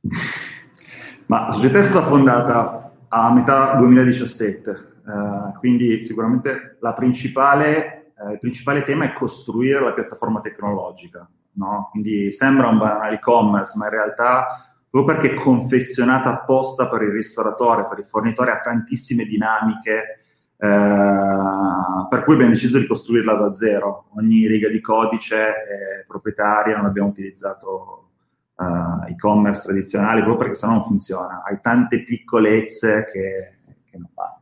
[1.26, 8.38] Ma la società è stata fondata a metà 2017, eh, quindi sicuramente principale, eh, il
[8.38, 11.28] principale tema è costruire la piattaforma tecnologica.
[11.54, 11.88] No?
[11.90, 14.46] Quindi sembra un banale e-commerce, ma in realtà
[14.88, 20.21] proprio perché è confezionata apposta per il ristoratore, per il fornitore, ha tantissime dinamiche,
[20.62, 24.04] eh, per cui abbiamo deciso di costruirla da zero.
[24.16, 28.10] Ogni riga di codice è proprietaria, non abbiamo utilizzato
[28.54, 31.42] uh, e-commerce tradizionali, proprio perché sennò non funziona.
[31.44, 33.56] Hai tante piccolezze che,
[33.90, 34.40] che non vanno.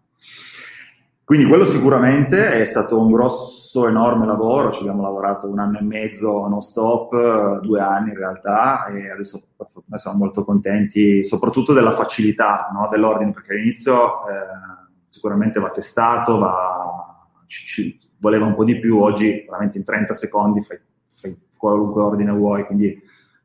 [1.24, 5.82] Quindi quello sicuramente è stato un grosso, enorme lavoro, ci abbiamo lavorato un anno e
[5.82, 11.72] mezzo non stop, due anni in realtà, e adesso per fortuna siamo molto contenti, soprattutto
[11.72, 14.79] della facilità no, dell'ordine, perché all'inizio eh,
[15.10, 20.14] sicuramente va testato, va, ci, ci, voleva un po' di più, oggi veramente in 30
[20.14, 22.96] secondi fai, fai qualunque ordine vuoi, quindi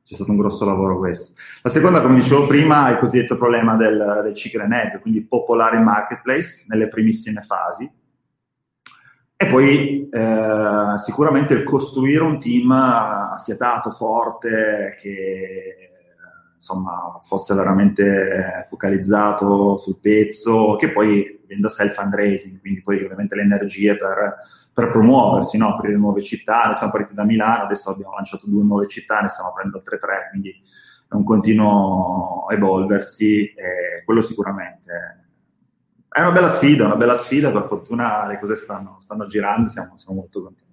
[0.05, 1.33] c'è stato un grosso lavoro questo.
[1.63, 5.77] La seconda, come dicevo prima, è il cosiddetto problema del, del chicken and quindi popolare
[5.77, 7.91] il marketplace nelle primissime fasi.
[9.37, 15.84] E poi eh, sicuramente il costruire un team affiatato, forte, che
[16.65, 23.43] insomma fosse veramente focalizzato sul pezzo, che poi venda self fundraising, quindi poi ovviamente le
[23.43, 24.35] energie per
[24.75, 25.69] per promuoversi, no?
[25.69, 26.65] aprire nuove città.
[26.65, 29.97] Noi siamo partiti da Milano, adesso abbiamo lanciato due nuove città, ne stiamo aprendo altre
[29.97, 35.23] tre, quindi è un continuo evolversi e quello sicuramente
[36.09, 39.97] è una bella sfida, una bella sfida, per fortuna le cose stanno, stanno girando, siamo,
[39.97, 40.64] siamo molto contenti.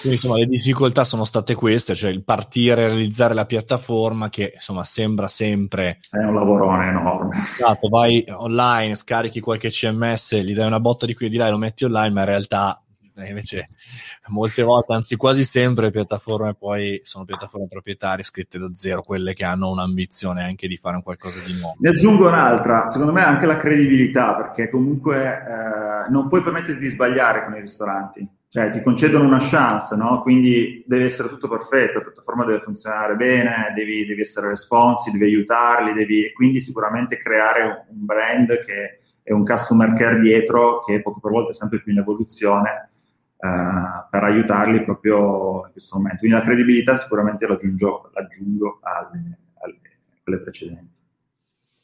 [0.00, 4.82] Quindi insomma le difficoltà sono state queste, cioè il partire, realizzare la piattaforma che insomma
[4.84, 5.98] sembra sempre...
[6.10, 7.36] È un lavorone enorme.
[7.58, 11.48] Esatto, vai online, scarichi qualche CMS, gli dai una botta di qui e di là
[11.48, 12.82] e lo metti online, ma in realtà
[13.14, 13.68] E invece
[14.28, 19.34] molte volte, anzi quasi sempre, le piattaforme poi sono piattaforme proprietarie scritte da zero, quelle
[19.34, 21.76] che hanno un'ambizione anche di fare un qualcosa di nuovo.
[21.78, 26.88] Ne aggiungo un'altra, secondo me anche la credibilità, perché comunque eh, non puoi permetterti di
[26.88, 30.22] sbagliare con i ristoranti cioè ti concedono una chance, no?
[30.22, 35.30] Quindi deve essere tutto perfetto, la piattaforma deve funzionare bene, devi, devi essere responsive, devi
[35.30, 41.20] aiutarli, devi, quindi sicuramente creare un brand che è un customer care dietro che poco
[41.20, 42.90] per volta è sempre più in evoluzione
[43.36, 46.18] eh, per aiutarli proprio in questo momento.
[46.18, 49.80] Quindi la credibilità sicuramente l'aggiungo, l'aggiungo alle, alle,
[50.24, 50.98] alle precedenti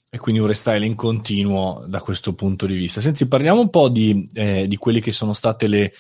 [0.09, 3.01] e quindi un restyling continuo da questo punto di vista.
[3.01, 5.93] Senti, parliamo un po' di, eh, di quelle che sono state le,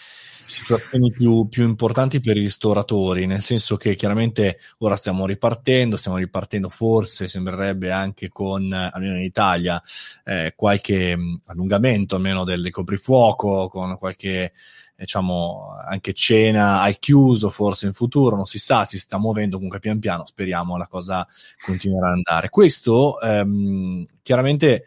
[0.46, 6.18] situazioni più, più, importanti per i ristoratori, nel senso che chiaramente ora stiamo ripartendo, stiamo
[6.18, 9.82] ripartendo forse, sembrerebbe anche con, almeno in Italia,
[10.24, 14.52] eh, qualche mh, allungamento almeno del coprifuoco, con qualche
[14.96, 19.78] diciamo anche cena al chiuso forse in futuro, non si sa, si sta muovendo comunque
[19.78, 21.26] pian piano, speriamo la cosa
[21.62, 22.48] continuerà ad andare.
[22.48, 24.85] Questo ehm, chiaramente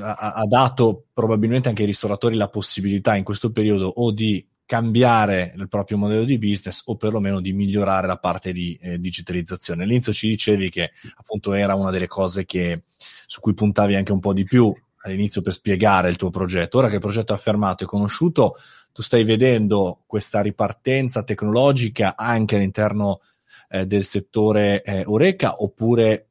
[0.00, 5.68] ha, dato probabilmente anche ai ristoratori la possibilità in questo periodo o di cambiare il
[5.68, 9.82] proprio modello di business o perlomeno di migliorare la parte di eh, digitalizzazione.
[9.82, 12.84] All'inizio ci dicevi che appunto era una delle cose che,
[13.26, 16.78] su cui puntavi anche un po' di più all'inizio per spiegare il tuo progetto.
[16.78, 18.54] Ora che il progetto è affermato e conosciuto,
[18.92, 23.20] tu stai vedendo questa ripartenza tecnologica anche all'interno
[23.70, 26.29] eh, del settore eh, Oreca oppure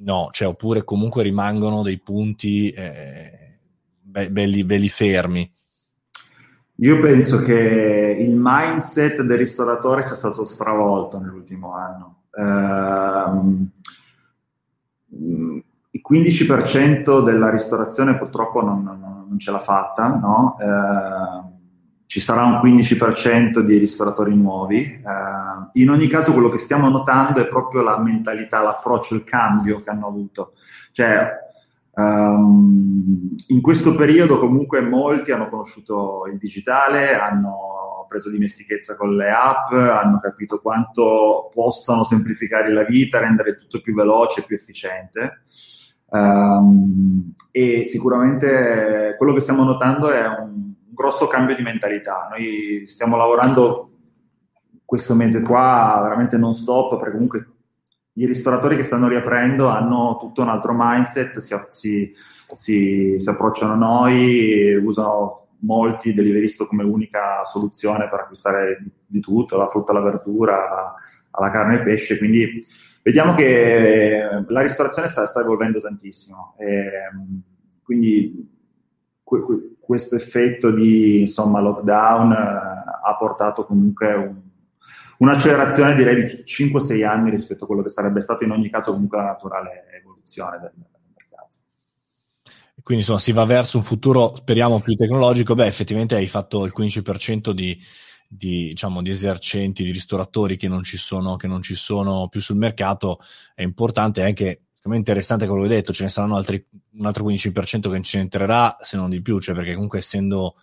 [0.00, 3.58] no, cioè, oppure comunque rimangono dei punti eh,
[4.00, 5.50] be- belli, belli fermi.
[6.76, 12.22] Io penso che il mindset del ristoratore sia stato stravolto nell'ultimo anno.
[12.30, 13.68] Uh,
[15.10, 20.56] il 15% della ristorazione purtroppo non, non, non ce l'ha fatta, no?
[20.58, 21.49] uh,
[22.10, 25.00] ci sarà un 15% di ristoratori nuovi.
[25.00, 29.80] Uh, in ogni caso, quello che stiamo notando è proprio la mentalità, l'approccio, il cambio
[29.80, 30.54] che hanno avuto.
[30.90, 31.28] Cioè,
[31.94, 39.30] um, in questo periodo, comunque, molti hanno conosciuto il digitale, hanno preso dimestichezza con le
[39.30, 45.42] app, hanno capito quanto possano semplificare la vita, rendere tutto più veloce, più efficiente.
[46.06, 52.28] Um, e sicuramente quello che stiamo notando è un grosso cambio di mentalità.
[52.30, 53.90] Noi stiamo lavorando
[54.84, 57.46] questo mese qua veramente non stop perché comunque
[58.14, 62.12] i ristoratori che stanno riaprendo hanno tutto un altro mindset, si, si,
[62.54, 69.20] si, si approcciano a noi, usano molti deliverist come unica soluzione per acquistare di, di
[69.20, 70.92] tutto, la frutta, la verdura,
[71.30, 72.62] alla carne e il pesce, quindi
[73.02, 76.56] vediamo che la ristorazione sta, sta evolvendo tantissimo.
[76.58, 76.90] E,
[77.82, 78.59] quindi
[79.78, 84.40] questo effetto di insomma, lockdown eh, ha portato comunque un,
[85.18, 89.18] un'accelerazione direi di 5-6 anni rispetto a quello che sarebbe stato in ogni caso comunque
[89.18, 90.72] la naturale evoluzione del,
[91.14, 91.58] mercato.
[92.82, 96.72] Quindi insomma si va verso un futuro speriamo più tecnologico, beh effettivamente hai fatto il
[96.76, 97.78] 15% di,
[98.28, 102.56] di, diciamo, di esercenti, di ristoratori che non, sono, che non ci sono più sul
[102.56, 103.18] mercato,
[103.54, 107.04] è importante anche secondo me interessante quello che hai detto, ce ne saranno altri, un
[107.04, 110.54] altro 15% che ci entrerà, se non di più, cioè perché comunque essendo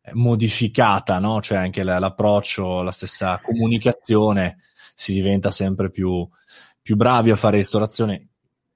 [0.00, 1.42] eh, modificata, no?
[1.42, 4.58] cioè anche l'approccio, la stessa comunicazione,
[4.94, 6.26] si diventa sempre più,
[6.80, 8.28] più bravi a fare ristorazione,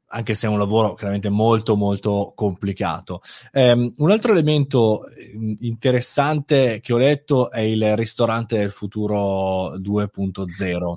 [0.08, 3.22] anche se è un lavoro chiaramente molto molto complicato.
[3.52, 10.96] Um, un altro elemento mm, interessante che ho letto è il ristorante del futuro 2.0.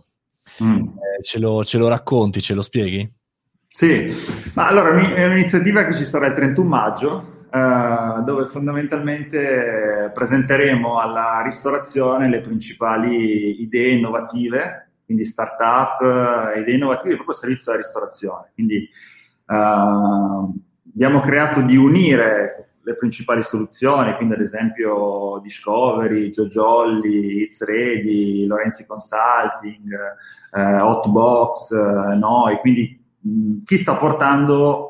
[0.62, 0.76] Mm.
[0.76, 3.10] Eh, ce, lo, ce lo racconti, ce lo spieghi?
[3.76, 4.06] Sì,
[4.54, 11.42] ma allora è un'iniziativa che ci sarà il 31 maggio, eh, dove fondamentalmente presenteremo alla
[11.44, 16.02] ristorazione le principali idee innovative, quindi start-up,
[16.56, 18.52] eh, idee innovative proprio servizio della ristorazione.
[18.54, 27.64] Quindi eh, abbiamo creato di unire le principali soluzioni, quindi ad esempio Discovery, Jolly, It's
[27.64, 29.92] Ready, Lorenzi Consulting,
[30.52, 33.02] eh, Hotbox, eh, noi, quindi
[33.64, 34.90] chi sta portando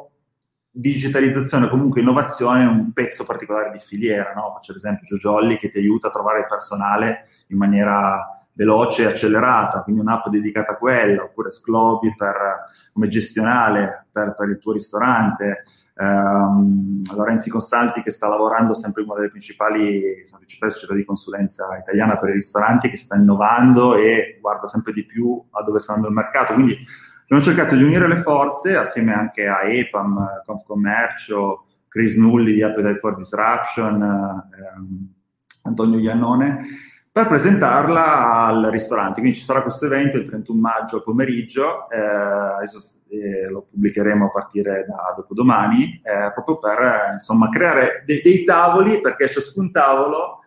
[0.76, 4.52] digitalizzazione comunque innovazione è un pezzo particolare di filiera, no?
[4.54, 9.82] Faccio l'esempio Giojolli che ti aiuta a trovare il personale in maniera veloce e accelerata,
[9.82, 15.64] quindi un'app dedicata a quella, oppure Sclobi per, come gestionale per, per il tuo ristorante,
[15.98, 22.16] um, Lorenzi Consalti che sta lavorando sempre in una delle principali società di consulenza italiana
[22.16, 26.12] per i ristoranti che sta innovando e guarda sempre di più a dove sta andando
[26.16, 26.78] il mercato, quindi
[27.24, 33.00] Abbiamo cercato di unire le forze assieme anche a EPAM, Confcommercio, Chris Nulli di Appetite
[33.00, 35.14] for Disruption, ehm,
[35.64, 36.62] Antonio Iannone,
[37.12, 39.20] per presentarla al ristorante.
[39.20, 42.00] Quindi ci sarà questo evento il 31 maggio pomeriggio, eh,
[43.10, 49.00] eh, lo pubblicheremo a partire da dopodomani, eh, proprio per insomma, creare de- dei tavoli,
[49.00, 50.40] perché ciascun tavolo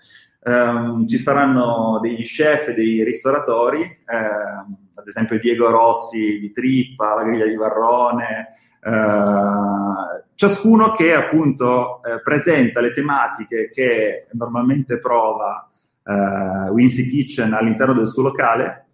[0.42, 7.14] ehm, ci saranno degli chef e dei ristoratori, ehm, ad esempio Diego Rossi di Trippa,
[7.14, 8.48] la griglia di Varrone,
[8.80, 15.68] eh, ciascuno che appunto eh, presenta le tematiche che normalmente prova
[16.04, 18.86] uh, Wincy Kitchen all'interno del suo locale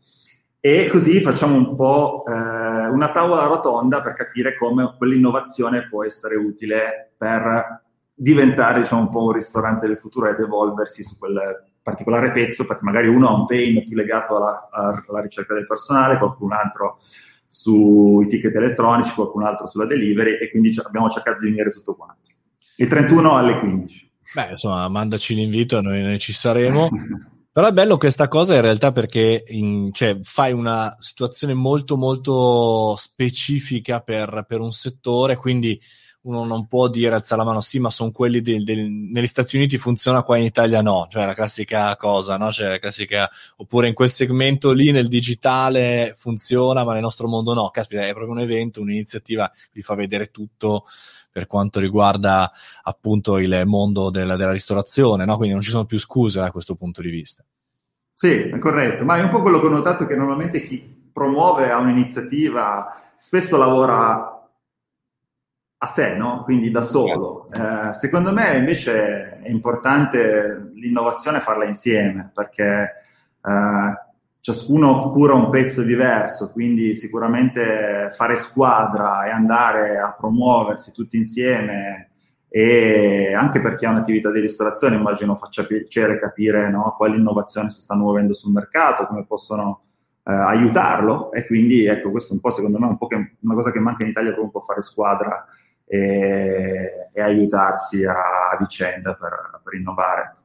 [0.60, 6.36] e così facciamo un po' uh, una tavola rotonda per capire come quell'innovazione può essere
[6.36, 7.82] utile per
[8.14, 12.84] diventare diciamo, un po' un ristorante del futuro ed evolversi su quel particolare pezzo, perché
[12.84, 16.98] magari uno ha un pain più legato alla, alla ricerca del personale, qualcun altro
[17.46, 22.30] sui ticket elettronici, qualcun altro sulla delivery e quindi abbiamo cercato di unire tutto quanto.
[22.76, 24.10] Il 31 alle 15.
[24.34, 26.88] Beh, insomma, mandaci l'invito, noi, noi ci saremo.
[27.52, 32.94] Però è bello questa cosa in realtà perché in, cioè, fai una situazione molto molto
[32.96, 35.78] specifica per, per, un settore, quindi
[36.22, 39.56] uno non può dire alza la mano sì, ma sono quelli del, del, negli Stati
[39.56, 42.52] Uniti funziona, qua in Italia no, cioè la classica cosa, no?
[42.52, 47.54] Cioè la classica, oppure in quel segmento lì nel digitale funziona, ma nel nostro mondo
[47.54, 47.70] no.
[47.70, 50.84] Caspita, è proprio un evento, un'iniziativa, vi fa vedere tutto
[51.32, 52.50] per quanto riguarda
[52.82, 55.36] appunto il mondo della, della ristorazione, no?
[55.36, 57.42] quindi non ci sono più scuse da questo punto di vista.
[58.14, 60.78] Sì, è corretto, ma è un po' quello che ho notato che normalmente chi
[61.12, 64.31] promuove a un'iniziativa spesso lavora
[65.82, 66.42] a sé, no?
[66.44, 67.48] quindi da solo.
[67.50, 72.92] Eh, secondo me invece è importante l'innovazione farla insieme perché
[73.42, 74.06] eh,
[74.38, 82.10] ciascuno cura un pezzo diverso, quindi sicuramente fare squadra e andare a promuoversi tutti insieme
[82.48, 87.80] e anche perché è un'attività di ristorazione immagino faccia piacere capire no, quali innovazioni si
[87.80, 89.80] stanno muovendo sul mercato, come possono
[90.22, 93.54] eh, aiutarlo e quindi ecco questo un po' secondo me è un po' che, una
[93.54, 95.44] cosa che manca in Italia proprio un po' fare squadra
[95.92, 100.36] e, e aiutarsi a, vicenda per, per innovare.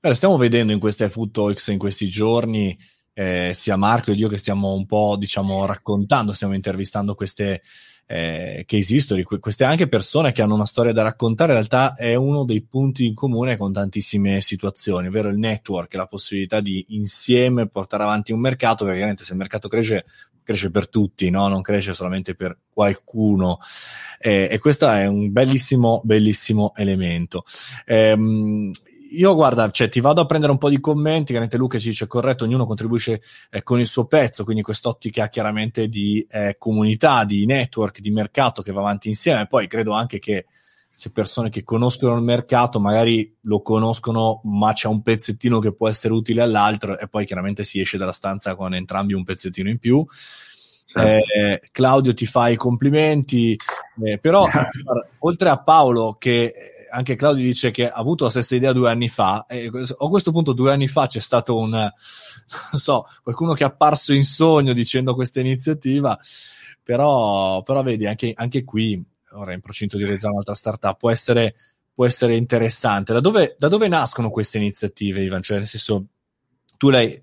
[0.00, 2.76] Beh, stiamo vedendo in queste Food Talks in questi giorni
[3.12, 7.62] eh, sia Marco ed io che stiamo un po' diciamo raccontando, stiamo intervistando queste
[8.06, 12.16] eh, case history, queste anche persone che hanno una storia da raccontare, in realtà è
[12.16, 17.68] uno dei punti in comune con tantissime situazioni, ovvero il network, la possibilità di insieme
[17.68, 20.04] portare avanti un mercato, perché ovviamente se il mercato cresce,
[20.44, 21.48] cresce per tutti, no?
[21.48, 23.58] non cresce solamente per qualcuno.
[24.20, 27.44] Eh, e questo è un bellissimo, bellissimo elemento.
[27.86, 28.70] Ehm,
[29.16, 32.06] io guarda, cioè, ti vado a prendere un po' di commenti, chiaramente Luca ci dice
[32.06, 37.46] corretto, ognuno contribuisce eh, con il suo pezzo, quindi quest'ottica chiaramente di eh, comunità, di
[37.46, 39.46] network, di mercato che va avanti insieme.
[39.46, 40.46] Poi credo anche che
[40.96, 45.88] se persone che conoscono il mercato magari lo conoscono, ma c'è un pezzettino che può
[45.88, 49.78] essere utile all'altro e poi chiaramente si esce dalla stanza con entrambi un pezzettino in
[49.78, 50.04] più.
[50.86, 51.32] Certo.
[51.34, 53.56] Eh, Claudio ti fa i complimenti,
[54.04, 54.46] eh, però
[55.20, 56.54] oltre a Paolo che
[56.90, 60.30] anche Claudio dice che ha avuto la stessa idea due anni fa e a questo
[60.30, 64.72] punto due anni fa c'è stato un non so, qualcuno che è apparso in sogno
[64.72, 66.16] dicendo questa iniziativa
[66.84, 69.02] però, però vedi anche, anche qui
[69.34, 71.54] ora è in procinto di realizzare un'altra startup può essere,
[71.92, 75.42] può essere interessante da dove, da dove nascono queste iniziative Ivan?
[75.42, 76.06] cioè nel senso
[76.76, 77.20] tu l'hai,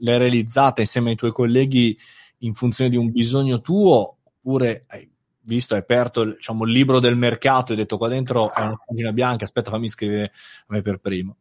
[0.00, 1.96] l'hai realizzata insieme ai tuoi colleghi
[2.38, 5.08] in funzione di un bisogno tuo oppure hai
[5.42, 8.78] visto, hai aperto diciamo, il libro del mercato e hai detto qua dentro è una
[8.84, 10.30] pagina bianca, aspetta fammi scrivere a
[10.68, 11.36] me per primo?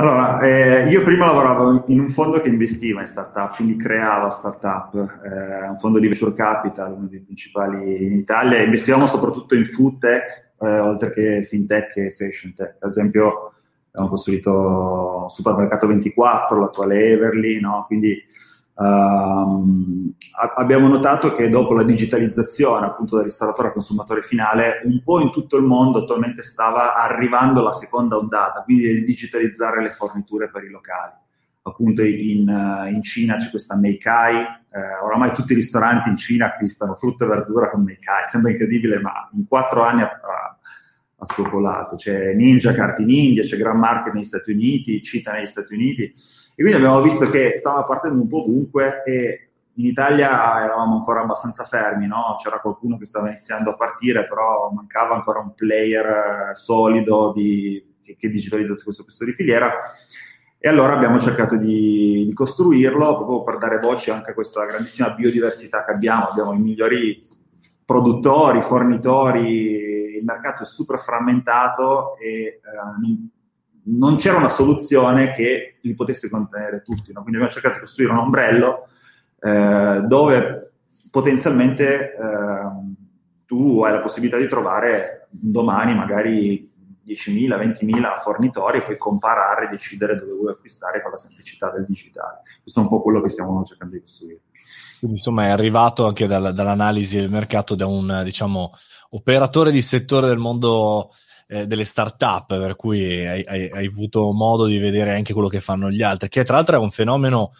[0.00, 4.94] Allora, eh, io prima lavoravo in un fondo che investiva in startup, quindi creava startup,
[4.94, 9.98] eh, un fondo di venture capital, uno dei principali in Italia, investivamo soprattutto in food
[9.98, 12.76] tech, eh, oltre che fintech e fashion tech.
[12.80, 13.52] Ad esempio,
[13.90, 17.84] abbiamo costruito Supermercato 24, l'attuale Everly, no?
[17.86, 18.18] quindi
[18.80, 20.10] Uh,
[20.56, 25.30] abbiamo notato che dopo la digitalizzazione appunto del ristoratore al consumatore finale, un po' in
[25.30, 30.64] tutto il mondo attualmente stava arrivando la seconda ondata, quindi il digitalizzare le forniture per
[30.64, 31.12] i locali.
[31.62, 32.48] Appunto in,
[32.90, 37.28] in Cina c'è questa Meikai, eh, oramai tutti i ristoranti in Cina acquistano frutta e
[37.28, 40.10] verdura con Meikai, sembra incredibile ma in quattro anni ha,
[41.20, 41.96] ha spopolato.
[41.96, 46.02] C'è Ninja Kart in India, c'è Grand Market negli Stati Uniti, Cita negli Stati Uniti
[46.02, 51.22] e quindi abbiamo visto che stava partendo un po' ovunque e in Italia eravamo ancora
[51.22, 52.36] abbastanza fermi, no?
[52.42, 58.16] c'era qualcuno che stava iniziando a partire, però mancava ancora un player solido di, che,
[58.18, 59.72] che, digitalizzasse questo pezzo di filiera.
[60.58, 65.10] E allora abbiamo cercato di, di, costruirlo proprio per dare voce anche a questa grandissima
[65.10, 66.24] biodiversità che abbiamo.
[66.24, 67.22] Abbiamo i migliori
[67.86, 69.89] produttori, fornitori,
[70.20, 72.60] il mercato è super frammentato e eh,
[73.82, 77.22] non c'era una soluzione che li potesse contenere tutti, no?
[77.22, 78.86] quindi abbiamo cercato di costruire un ombrello
[79.40, 80.72] eh, dove
[81.10, 82.94] potenzialmente eh,
[83.46, 86.69] tu hai la possibilità di trovare domani magari
[87.12, 91.84] 10.000, 20.000 fornitori e poi comparare e decidere dove vuoi acquistare con la semplicità del
[91.84, 92.42] digitale.
[92.62, 94.40] Questo è un po' quello che stiamo cercando di costruire.
[94.98, 98.72] Quindi insomma è arrivato anche dal, dall'analisi del mercato da un diciamo
[99.10, 101.10] operatore di settore del mondo
[101.48, 105.60] eh, delle start-up, per cui hai, hai, hai, avuto modo di vedere anche quello che
[105.60, 107.52] fanno gli altri, che tra l'altro è un fenomeno,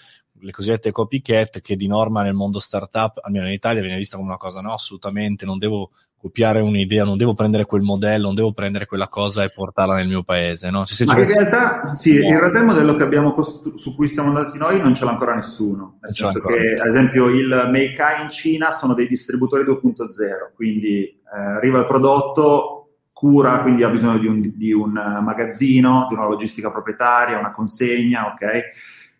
[0.42, 4.28] le cosiddette copycat, che di norma nel mondo start-up, almeno in Italia, viene vista come
[4.28, 5.90] una cosa, no, assolutamente, non devo
[6.20, 10.06] copiare un'idea, non devo prendere quel modello, non devo prendere quella cosa e portarla nel
[10.06, 10.68] mio paese.
[10.68, 10.84] No?
[10.84, 14.28] Cioè, Ma in, realtà, sì, in realtà il modello che abbiamo costru- su cui siamo
[14.28, 15.98] andati noi non ce l'ha ancora nessuno.
[16.02, 21.18] Nel senso che, ad esempio, il Meikai in Cina sono dei distributori 2.0, quindi eh,
[21.30, 22.80] arriva il prodotto,
[23.14, 28.26] cura, quindi ha bisogno di un, di un magazzino, di una logistica proprietaria, una consegna,
[28.26, 28.60] ok?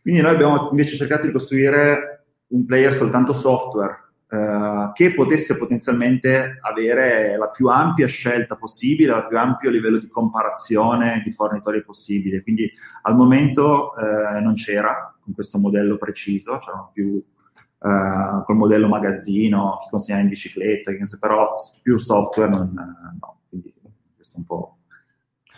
[0.03, 6.57] Quindi noi abbiamo invece cercato di costruire un player soltanto software, eh, che potesse potenzialmente
[6.61, 12.41] avere la più ampia scelta possibile, il più ampio livello di comparazione di fornitori possibile.
[12.41, 12.71] Quindi
[13.03, 19.79] al momento uh, non c'era con questo modello preciso, c'erano più uh, col modello magazzino,
[19.83, 23.39] chi consegnava in bicicletta, però più software non, no.
[23.49, 23.75] Quindi
[24.15, 24.77] questo è un po'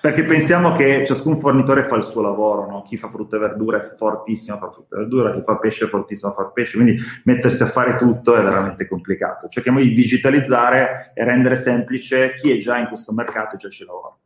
[0.03, 2.83] perché pensiamo che ciascun fornitore fa il suo lavoro, no?
[2.83, 5.85] chi fa frutta e verdura è fortissimo a fare frutta e verdura, chi fa pesce
[5.85, 9.47] è fortissimo a fare pesce, quindi mettersi a fare tutto è veramente complicato.
[9.47, 13.85] Cerchiamo di digitalizzare e rendere semplice chi è già in questo mercato e già ci
[13.85, 14.19] lavora.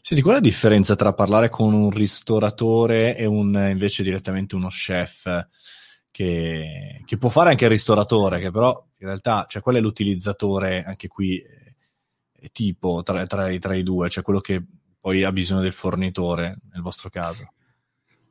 [0.00, 4.68] Senti, qual è la differenza tra parlare con un ristoratore e un, invece direttamente uno
[4.68, 5.48] chef?
[6.12, 10.84] Che, che, può fare anche il ristoratore, che però in realtà, cioè, qual è l'utilizzatore
[10.84, 14.62] anche qui eh, tipo tra, tra, tra, i due, cioè quello che
[15.00, 17.52] poi ha bisogno del fornitore nel vostro caso?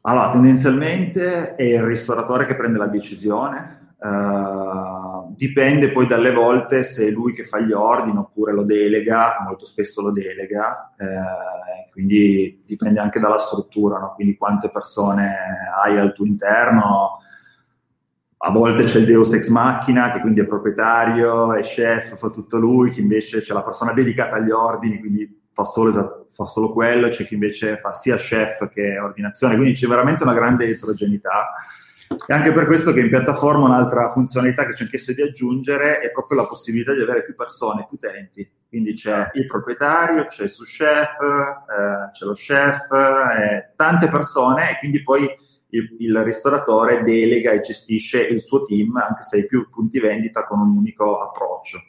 [0.01, 7.07] Allora, tendenzialmente è il ristoratore che prende la decisione, uh, dipende poi dalle volte se
[7.07, 12.63] è lui che fa gli ordini oppure lo delega, molto spesso lo delega, uh, quindi
[12.65, 14.13] dipende anche dalla struttura, no?
[14.15, 15.35] quindi quante persone
[15.83, 17.19] hai al tuo interno.
[18.41, 22.57] A volte c'è il Deus ex machina, che quindi è proprietario, è chef, fa tutto
[22.57, 27.09] lui, che invece c'è la persona dedicata agli ordini, quindi fa solo, fa solo quello,
[27.09, 31.51] c'è chi invece fa sia chef che ordinazione, quindi c'è veramente una grande eterogeneità.
[32.25, 35.99] E anche per questo che in piattaforma un'altra funzionalità che ci hanno chiesto di aggiungere
[35.99, 38.49] è proprio la possibilità di avere più persone, più utenti.
[38.67, 44.71] Quindi c'è il proprietario, c'è il sous chef, eh, c'è lo chef, eh, tante persone
[44.71, 45.23] e quindi poi
[45.71, 50.45] il, il, ristoratore delega e gestisce il suo team, anche se hai più punti vendita
[50.45, 51.79] con un unico approccio.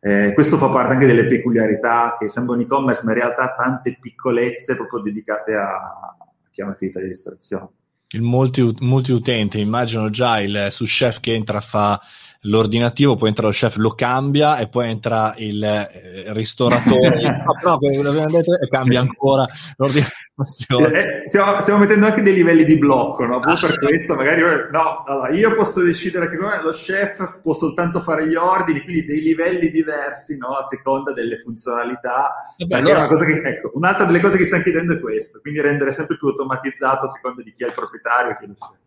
[0.00, 3.96] Eh, questo fa parte anche delle peculiarità che sembra un e-commerce, ma in realtà tante
[4.00, 6.16] piccolezze proprio dedicate a, a
[6.50, 7.68] chi ha di distrazione.
[8.08, 12.00] Il multi, multi-utente, immagino già il sous chef che entra, fa
[12.46, 17.20] l'ordinativo, poi entra lo chef, lo cambia e poi entra il eh, ristoratore
[17.62, 20.92] no, no, detto, e cambia ancora l'ordinazione.
[20.92, 23.40] Eh, eh, stiamo, stiamo, mettendo anche dei livelli di blocco, no?
[23.40, 23.86] per ah.
[23.86, 28.82] questo magari no, allora, io posso decidere che lo chef può soltanto fare gli ordini,
[28.82, 30.48] quindi dei livelli diversi no?
[30.48, 32.34] a seconda delle funzionalità.
[32.66, 33.06] Beh, allora...
[33.06, 37.06] che, ecco, un'altra delle cose che stiamo chiedendo è questo, quindi rendere sempre più automatizzato
[37.06, 38.84] a seconda di chi è il proprietario e chi è lo chef.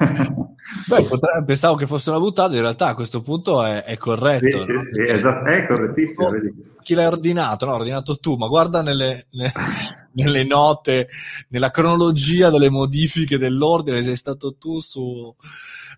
[0.88, 4.64] Beh, potrei, pensavo che fosse una buttata, in realtà a questo punto è, è corretto.
[4.64, 4.78] Sì, no?
[4.78, 6.28] sì, sì, esatto, è correttissimo.
[6.28, 6.32] Oh,
[6.82, 7.66] chi l'hai ordinato?
[7.66, 9.52] No, ordinato tu, ma guarda nelle, nelle,
[10.12, 11.08] nelle, note,
[11.48, 15.34] nella cronologia delle modifiche dell'ordine, sei stato tu su...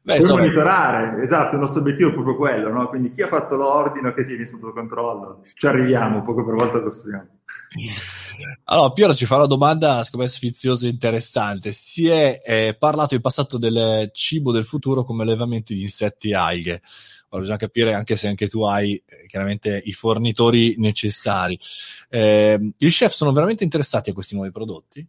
[0.05, 2.89] Beh, Puoi monitorare, esatto, il nostro obiettivo è proprio quello, no?
[2.89, 5.43] Quindi chi ha fatto l'ordine che tieni sotto controllo?
[5.55, 7.29] Ci arriviamo, poco per volta costruiamo.
[8.65, 11.73] Allora, Piero ci fa una domanda, secondo me, sfiziosa e interessante.
[11.73, 16.35] Si è eh, parlato in passato del cibo del futuro come allevamento di insetti e
[16.35, 16.83] alghe.
[17.29, 21.59] Ora bisogna capire anche se anche tu hai eh, chiaramente i fornitori necessari.
[22.09, 25.09] Eh, I chef sono veramente interessati a questi nuovi prodotti?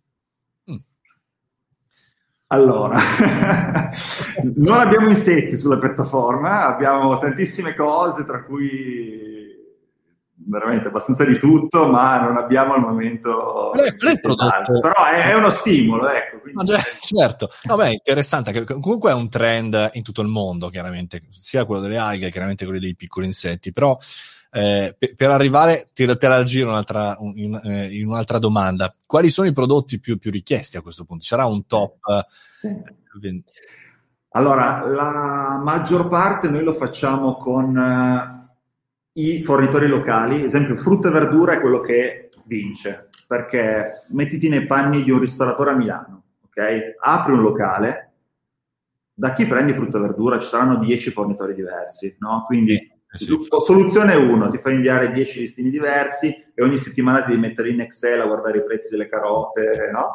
[2.54, 2.96] Allora,
[4.56, 9.43] non abbiamo insetti sulla piattaforma, abbiamo tantissime cose, tra cui
[10.46, 16.10] veramente abbastanza di tutto, ma non abbiamo al momento è però è, è, uno stimolo,
[16.10, 16.40] ecco.
[16.40, 16.64] Quindi...
[16.64, 21.82] Già, certo, vabbè, interessante, comunque è un trend in tutto il mondo, chiaramente, sia quello
[21.82, 23.98] delle alghe, chiaramente quello dei piccoli insetti, però
[24.52, 28.94] eh, per, per, arrivare, ti, ti raggiro un'altra, in, eh, in, un'altra domanda.
[29.06, 31.24] Quali sono i prodotti più, più richiesti a questo punto?
[31.24, 32.28] Sarà un top?
[32.60, 32.68] Sì.
[32.68, 33.44] Eh,
[34.36, 38.43] allora, la maggior parte noi lo facciamo con uh,
[39.14, 44.66] i fornitori locali, ad esempio frutta e verdura è quello che vince, perché mettiti nei
[44.66, 46.96] panni di un ristoratore a Milano, ok?
[47.00, 48.12] Apri un locale,
[49.14, 52.44] da chi prendi frutta e verdura ci saranno 10 fornitori diversi, no?
[52.46, 53.38] Quindi eh sì.
[53.60, 57.82] soluzione 1, ti fai inviare 10 listini diversi e ogni settimana ti devi mettere in
[57.82, 60.14] Excel a guardare i prezzi delle carote, no?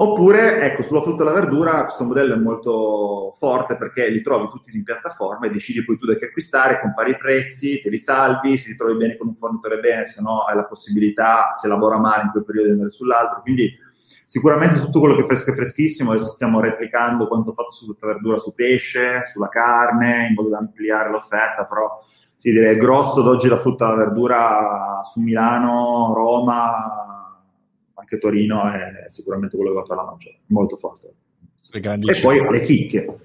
[0.00, 4.46] Oppure, ecco, sulla frutta e la verdura questo modello è molto forte perché li trovi
[4.48, 7.98] tutti in piattaforma e decidi poi tu da che acquistare, compari i prezzi, te li
[7.98, 11.66] salvi, se ti trovi bene con un fornitore bene, se no hai la possibilità, se
[11.66, 13.40] lavora male in quel periodo, di andare sull'altro.
[13.40, 13.76] Quindi
[14.24, 18.06] sicuramente tutto quello che è fresco e freschissimo, adesso stiamo replicando quanto fatto su frutta
[18.06, 21.90] e verdura, su pesce, sulla carne, in modo da ampliare l'offerta, però
[22.36, 27.07] sì, direi grosso d'oggi la frutta e la verdura su Milano, Roma,
[28.08, 31.12] anche Torino è sicuramente quello che va per la maggiore, molto forte.
[31.70, 33.18] E poi le chicche,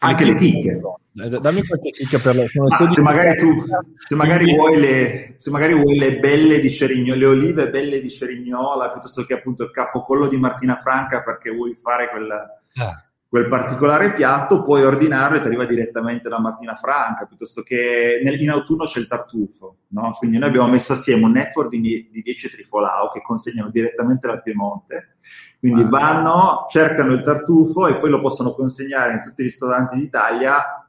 [0.00, 0.80] anche le chicche.
[1.12, 3.64] Dammi qualche chicca per le ah, se magari tu
[3.96, 8.08] se magari vuoi le, se magari vuoi le belle di Cerignola, le olive belle di
[8.08, 13.46] Cerignola piuttosto che appunto il capocollo di Martina Franca perché vuoi fare quel, ah quel
[13.46, 18.50] particolare piatto, puoi ordinarlo e ti arriva direttamente da Martina Franca, piuttosto che nel, in
[18.50, 20.10] autunno c'è il tartufo, no?
[20.18, 24.42] Quindi noi abbiamo messo assieme un network di, di 10 trifolao che consegnano direttamente dal
[24.42, 25.18] Piemonte,
[25.60, 25.90] quindi wow.
[25.90, 30.84] vanno, cercano il tartufo e poi lo possono consegnare in tutti i ristoranti d'Italia.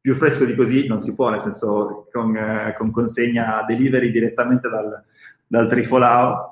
[0.00, 4.68] Più fresco di così non si può, nel senso con, eh, con consegna delivery direttamente
[4.68, 5.02] dal,
[5.44, 6.49] dal trifolao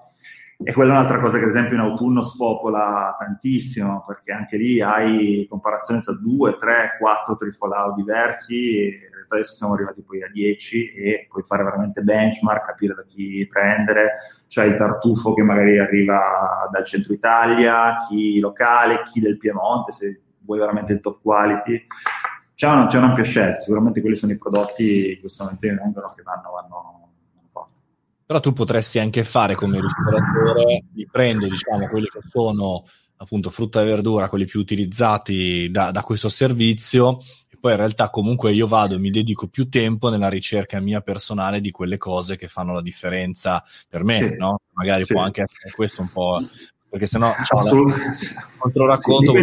[0.61, 4.81] e quella è un'altra cosa che ad esempio in autunno spopola tantissimo, perché anche lì
[4.81, 10.29] hai comparazione tra due, tre, quattro trifolau diversi, in realtà adesso siamo arrivati poi a
[10.29, 14.15] 10 e puoi fare veramente benchmark, capire da chi prendere,
[14.49, 20.21] c'è il tartufo che magari arriva dal centro Italia, chi locale, chi del Piemonte, se
[20.45, 21.87] vuoi veramente il top quality.
[22.57, 26.13] C'è, una, c'è un'ampia scelta, sicuramente quelli sono i prodotti in questo momento in vengono
[26.17, 27.08] che vanno, vanno
[28.29, 32.85] però tu potresti anche fare come ristoratore, li prendo diciamo quelli che sono
[33.16, 37.16] appunto frutta e verdura, quelli più utilizzati da, da questo servizio
[37.51, 41.01] e poi in realtà comunque io vado e mi dedico più tempo nella ricerca mia
[41.01, 44.37] personale di quelle cose che fanno la differenza per me, sì.
[44.37, 44.61] no?
[44.72, 45.14] Magari sì.
[45.14, 46.39] può anche essere questo un po'
[46.87, 47.83] perché sennò cioè,
[48.59, 49.43] contro racconto sì,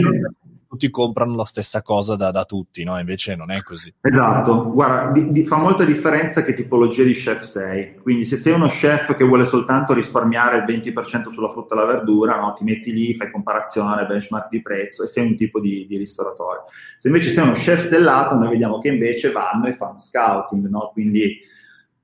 [0.75, 2.99] tutti comprano la stessa cosa da, da tutti, no?
[2.99, 3.93] Invece non è così.
[4.01, 7.95] Esatto, guarda, di, di, fa molta differenza che tipologia di chef sei.
[7.95, 11.85] Quindi se sei uno chef che vuole soltanto risparmiare il 20% sulla frutta e la
[11.85, 12.51] verdura, no?
[12.51, 16.63] ti metti lì, fai comparazione, benchmark di prezzo e sei un tipo di, di ristoratore.
[16.97, 20.89] Se invece sei uno chef stellato, noi vediamo che invece vanno e fanno scouting, no?
[20.91, 21.39] Quindi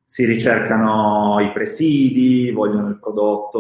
[0.04, 3.60] si ricercano i presidi, vogliono il prodotto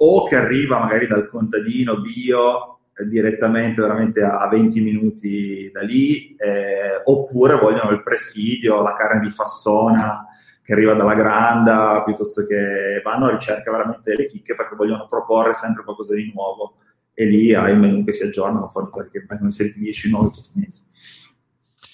[0.00, 7.00] o che arriva magari dal contadino bio direttamente veramente a 20 minuti da lì, eh,
[7.04, 10.26] oppure vogliono il presidio, la carne di fassona
[10.62, 15.54] che arriva dalla granda, piuttosto che vanno a ricerca veramente delle chicche perché vogliono proporre
[15.54, 16.74] sempre qualcosa di nuovo
[17.14, 20.50] e lì hai un menu che si aggiornano, fornitori che vengono inseriti 10 nuovi tutti
[20.54, 20.82] i mesi.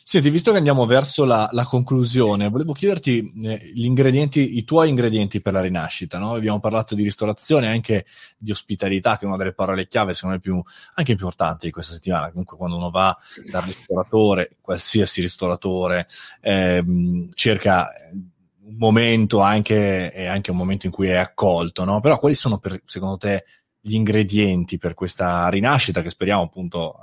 [0.07, 5.55] Senti, visto che andiamo verso la, la conclusione, volevo chiederti eh, i tuoi ingredienti per
[5.55, 6.19] la rinascita.
[6.19, 6.35] No?
[6.35, 8.05] Abbiamo parlato di ristorazione e anche
[8.37, 10.63] di ospitalità, che è una delle parole chiave, secondo me, più,
[10.97, 12.29] anche importanti di questa settimana.
[12.29, 13.17] Comunque, quando uno va
[13.51, 16.07] dal ristoratore, qualsiasi ristoratore,
[16.43, 22.01] ehm, cerca un momento anche, e anche un momento in cui è accolto, no?
[22.01, 23.47] Però quali sono, per, secondo te,
[23.81, 26.95] gli ingredienti per questa rinascita che speriamo appunto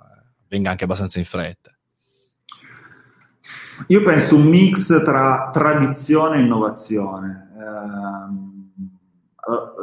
[0.47, 1.75] venga anche abbastanza in fretta?
[3.87, 7.49] Io penso un mix tra tradizione e innovazione.
[7.57, 8.49] Eh,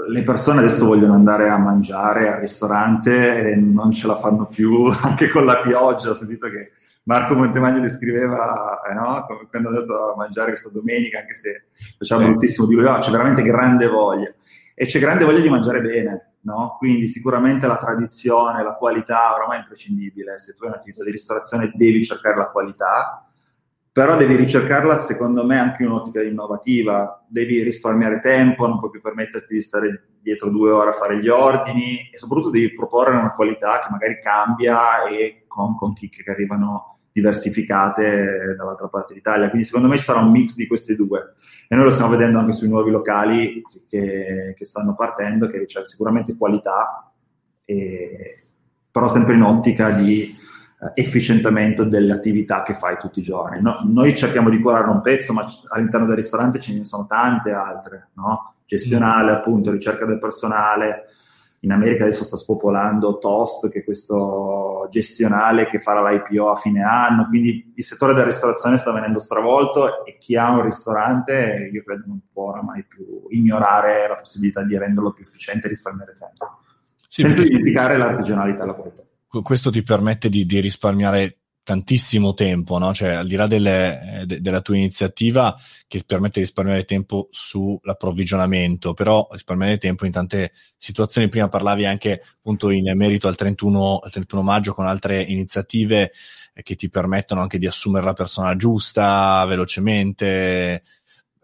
[0.09, 4.87] le persone adesso vogliono andare a mangiare al ristorante e non ce la fanno più
[5.03, 6.11] anche con la pioggia.
[6.11, 6.73] Ho sentito che
[7.05, 9.25] Marco Montemagno descriveva eh no?
[9.27, 12.99] come quando è andato a mangiare questa domenica, anche se faceva bruttissimo di lui, oh,
[12.99, 14.33] c'è veramente grande voglia
[14.75, 16.33] e c'è grande voglia di mangiare bene.
[16.43, 16.77] No?
[16.79, 20.39] Quindi sicuramente la tradizione, la qualità ormai è imprescindibile.
[20.39, 23.27] Se tu hai un'attività di ristorazione devi cercare la qualità
[23.99, 29.01] però devi ricercarla secondo me anche in un'ottica innovativa, devi risparmiare tempo, non puoi più
[29.01, 33.33] permetterti di stare dietro due ore a fare gli ordini e soprattutto devi proporre una
[33.33, 39.49] qualità che magari cambia e con, con chicche che arrivano diversificate dall'altra parte d'Italia.
[39.49, 41.35] Quindi secondo me ci sarà un mix di queste due
[41.67, 45.85] e noi lo stiamo vedendo anche sui nuovi locali che, che stanno partendo, che c'è
[45.85, 47.13] sicuramente qualità,
[47.65, 48.45] e,
[48.93, 50.47] però sempre in ottica di
[50.95, 53.61] efficientamento delle attività che fai tutti i giorni.
[53.61, 57.51] No, noi cerchiamo di curare un pezzo, ma all'interno del ristorante ce ne sono tante
[57.51, 58.55] altre, no?
[58.65, 61.05] gestionale, appunto, ricerca del personale,
[61.61, 66.83] in America adesso sta spopolando Toast, che è questo gestionale che farà l'IPO a fine
[66.83, 71.83] anno, quindi il settore della ristorazione sta venendo stravolto e chi ha un ristorante io
[71.83, 76.59] credo non può oramai più ignorare la possibilità di renderlo più efficiente e risparmiare tempo,
[77.09, 79.03] sì, senza dimenticare l'artigianalità e la qualità.
[79.29, 82.95] Questo ti permette di, di risparmiare tantissimo tempo, no?
[82.95, 85.55] cioè al di là delle, de, della tua iniziativa
[85.87, 92.23] che permette di risparmiare tempo sull'approvvigionamento, però risparmiare tempo in tante situazioni, prima parlavi anche
[92.39, 96.11] appunto in merito al 31, al 31 maggio con altre iniziative
[96.55, 100.85] eh, che ti permettono anche di assumere la persona giusta velocemente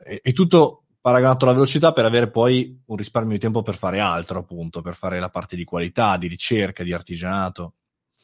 [0.03, 4.01] e, e tutto paragonato alla velocità per avere poi un risparmio di tempo per fare
[4.01, 7.75] altro, appunto, per fare la parte di qualità, di ricerca, di artigianato.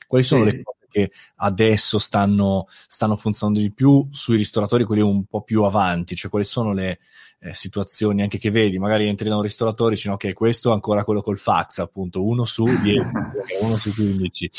[0.06, 0.52] Quali sono sì.
[0.52, 5.64] le cose che adesso stanno, stanno, funzionando di più sui ristoratori, quelli un po' più
[5.64, 7.00] avanti, cioè quali sono le
[7.40, 10.72] eh, situazioni anche che vedi, magari entri da un ristoratore e dici ok, questo è
[10.72, 13.02] ancora quello col fax, appunto, uno su 10,
[13.60, 14.50] uno su 15.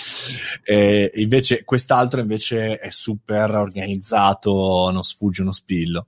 [0.63, 6.05] Eh, invece quest'altro invece è super organizzato, non sfugge uno spillo.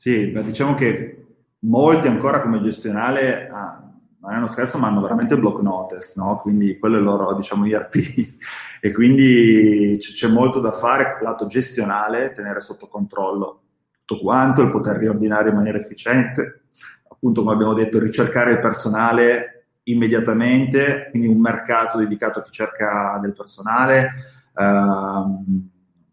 [0.00, 1.26] Sì, diciamo che
[1.58, 3.86] molti ancora come gestionale ah,
[4.20, 6.38] non è uno scherzo, ma hanno veramente block notice, no?
[6.38, 7.96] Quindi quello è il loro, diciamo, ERP.
[8.80, 13.60] e quindi c- c'è molto da fare lato gestionale, tenere sotto controllo
[14.06, 16.62] tutto quanto, il poter riordinare in maniera efficiente,
[17.06, 23.18] appunto, come abbiamo detto, ricercare il personale immediatamente, quindi un mercato dedicato a chi cerca
[23.20, 24.12] del personale.
[24.54, 25.68] Uh,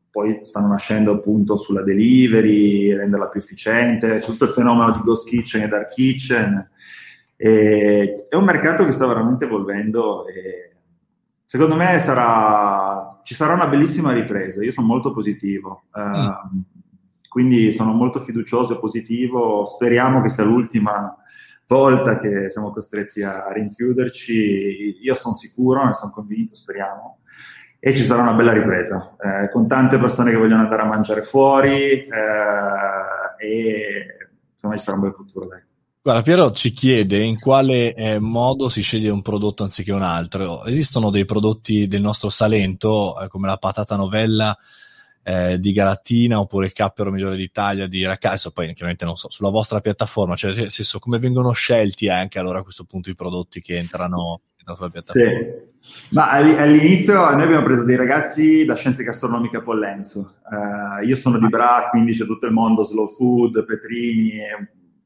[0.09, 5.27] poi stanno nascendo appunto sulla delivery, renderla più efficiente, c'è tutto il fenomeno di ghost
[5.27, 6.69] kitchen e dark kitchen.
[7.35, 10.71] E è un mercato che sta veramente evolvendo e
[11.43, 14.63] secondo me sarà, ci sarà una bellissima ripresa.
[14.63, 16.13] Io sono molto positivo, mm.
[16.13, 16.63] uh,
[17.29, 19.65] quindi sono molto fiducioso e positivo.
[19.65, 21.15] Speriamo che sia l'ultima
[21.67, 24.97] volta che siamo costretti a rinchiuderci.
[25.01, 27.19] Io sono sicuro, ne sono convinto, speriamo.
[27.79, 31.21] E ci sarà una bella ripresa, eh, con tante persone che vogliono andare a mangiare
[31.21, 32.07] fuori eh,
[33.39, 35.47] e insomma ci sarà un bel futuro.
[35.47, 35.61] Dai.
[36.01, 40.63] Guarda, Piero ci chiede in quale eh, modo si sceglie un prodotto anziché un altro.
[40.63, 44.57] Esistono dei prodotti del nostro Salento, eh, come la patata novella
[45.21, 49.29] eh, di Galatina oppure il cappero migliore d'Italia di Racca, adesso poi chiaramente non so,
[49.29, 53.15] sulla vostra piattaforma, cioè nel senso come vengono scelti anche allora a questo punto i
[53.15, 54.39] prodotti che entrano
[54.75, 55.29] sulla piattaforma?
[55.29, 55.65] Sì.
[56.11, 60.35] Ma all'inizio noi abbiamo preso dei ragazzi da scienze gastronomiche a Pollenzo.
[60.49, 64.39] Uh, io sono di Bra, quindi c'è tutto il mondo slow food, Petrini,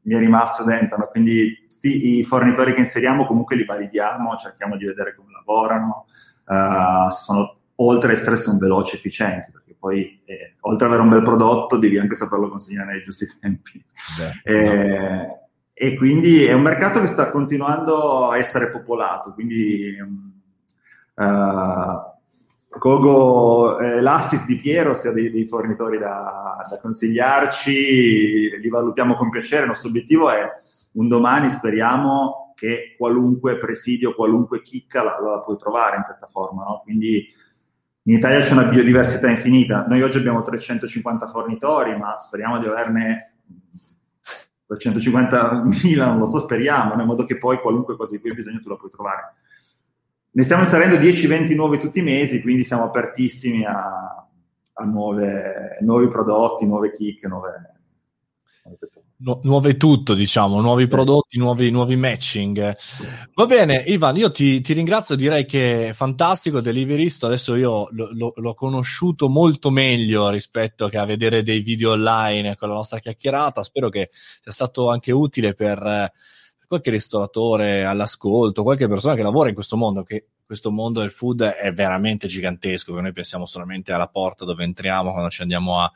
[0.03, 1.07] mi è rimasto dentro, no?
[1.11, 6.05] quindi sti, i fornitori che inseriamo comunque li validiamo, cerchiamo di vedere come lavorano,
[6.45, 11.07] uh, sono, oltre ad essere sono veloci e efficienti, perché poi eh, oltre ad avere
[11.07, 13.83] un bel prodotto devi anche saperlo consegnare nei giusti tempi.
[14.17, 15.40] Beh, eh, no.
[15.83, 19.97] E quindi è un mercato che sta continuando a essere popolato, quindi
[21.15, 29.15] uh, colgo eh, l'assist di Piero, sia dei, dei fornitori da, da, consigliarci, li valutiamo
[29.15, 29.61] con piacere.
[29.63, 30.47] Il nostro obiettivo è
[30.91, 36.63] un domani, speriamo, che qualunque presidio, qualunque chicca la, la puoi trovare in piattaforma.
[36.63, 36.81] No?
[36.83, 37.27] Quindi
[38.03, 39.83] in Italia c'è una biodiversità infinita.
[39.87, 43.30] Noi oggi abbiamo 350 fornitori, ma speriamo di averne
[44.71, 48.59] 350.000, non lo so, speriamo, in modo che poi qualunque cosa di cui hai bisogno
[48.59, 49.33] tu la puoi trovare.
[50.31, 54.27] Ne stiamo installando 10-20 nuovi tutti i mesi, quindi siamo apertissimi a,
[54.73, 57.83] a nuove, nuovi prodotti, nuove kick, nuove,
[59.23, 62.75] Nu- nuove tutto, diciamo, nuovi prodotti, nuovi, nuovi matching.
[63.35, 68.17] Va bene, Ivan, io ti, ti, ringrazio, direi che è fantastico Deliverist, adesso io l-
[68.17, 72.97] l- l'ho conosciuto molto meglio rispetto che a vedere dei video online con la nostra
[72.97, 76.11] chiacchierata, spero che sia stato anche utile per
[76.71, 81.43] qualche ristoratore all'ascolto, qualche persona che lavora in questo mondo, che questo mondo del food
[81.43, 85.91] è veramente gigantesco, che noi pensiamo solamente alla porta dove entriamo quando ci andiamo a,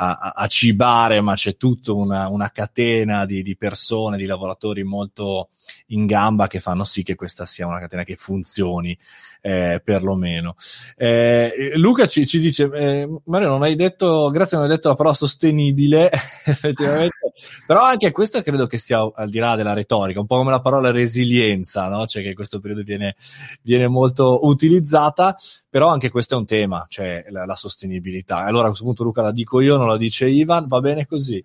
[0.00, 5.50] a, a cibare, ma c'è tutta una, una catena di, di, persone, di lavoratori molto
[5.86, 8.96] in gamba che fanno sì che questa sia una catena che funzioni
[9.40, 10.56] eh, perlomeno.
[10.96, 14.94] Eh, Luca ci, ci dice, eh, Mario non hai detto, grazie non hai detto la
[14.94, 16.10] parola sostenibile,
[16.44, 17.32] effettivamente,
[17.66, 20.60] però anche questo credo che sia al di là della retorica, un po' come la
[20.60, 22.06] parola resilienza, no?
[22.06, 23.16] cioè che in questo periodo viene,
[23.62, 25.36] viene molto utilizzata,
[25.68, 28.38] però anche questo è un tema, cioè la, la sostenibilità.
[28.38, 31.42] Allora a questo punto Luca la dico io, non la dice Ivan, va bene così.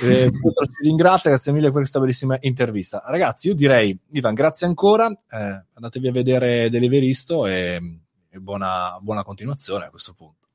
[0.00, 3.02] Eh, Pietro ci ringrazia, grazie mille per questa bellissima intervista.
[3.04, 9.22] Ragazzi, io direi, Ivan, grazie ancora, eh, andatevi a vedere Deliveristo e, e buona, buona
[9.22, 10.46] continuazione a questo punto.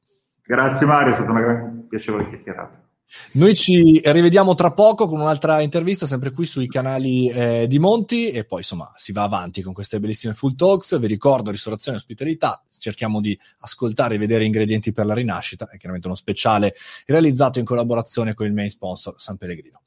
[0.44, 2.87] Grazie Mario, è stata una gran piacevole chiacchierata.
[3.34, 8.30] Noi ci rivediamo tra poco con un'altra intervista, sempre qui sui canali eh, di Monti,
[8.30, 11.00] e poi insomma si va avanti con queste bellissime full talks.
[11.00, 15.78] Vi ricordo ristorazione e ospitalità, cerchiamo di ascoltare e vedere ingredienti per la rinascita, è
[15.78, 19.82] chiaramente uno speciale realizzato in collaborazione con il main sponsor San Pellegrino.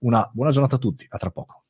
[0.00, 1.61] Una buona giornata a tutti, a tra poco.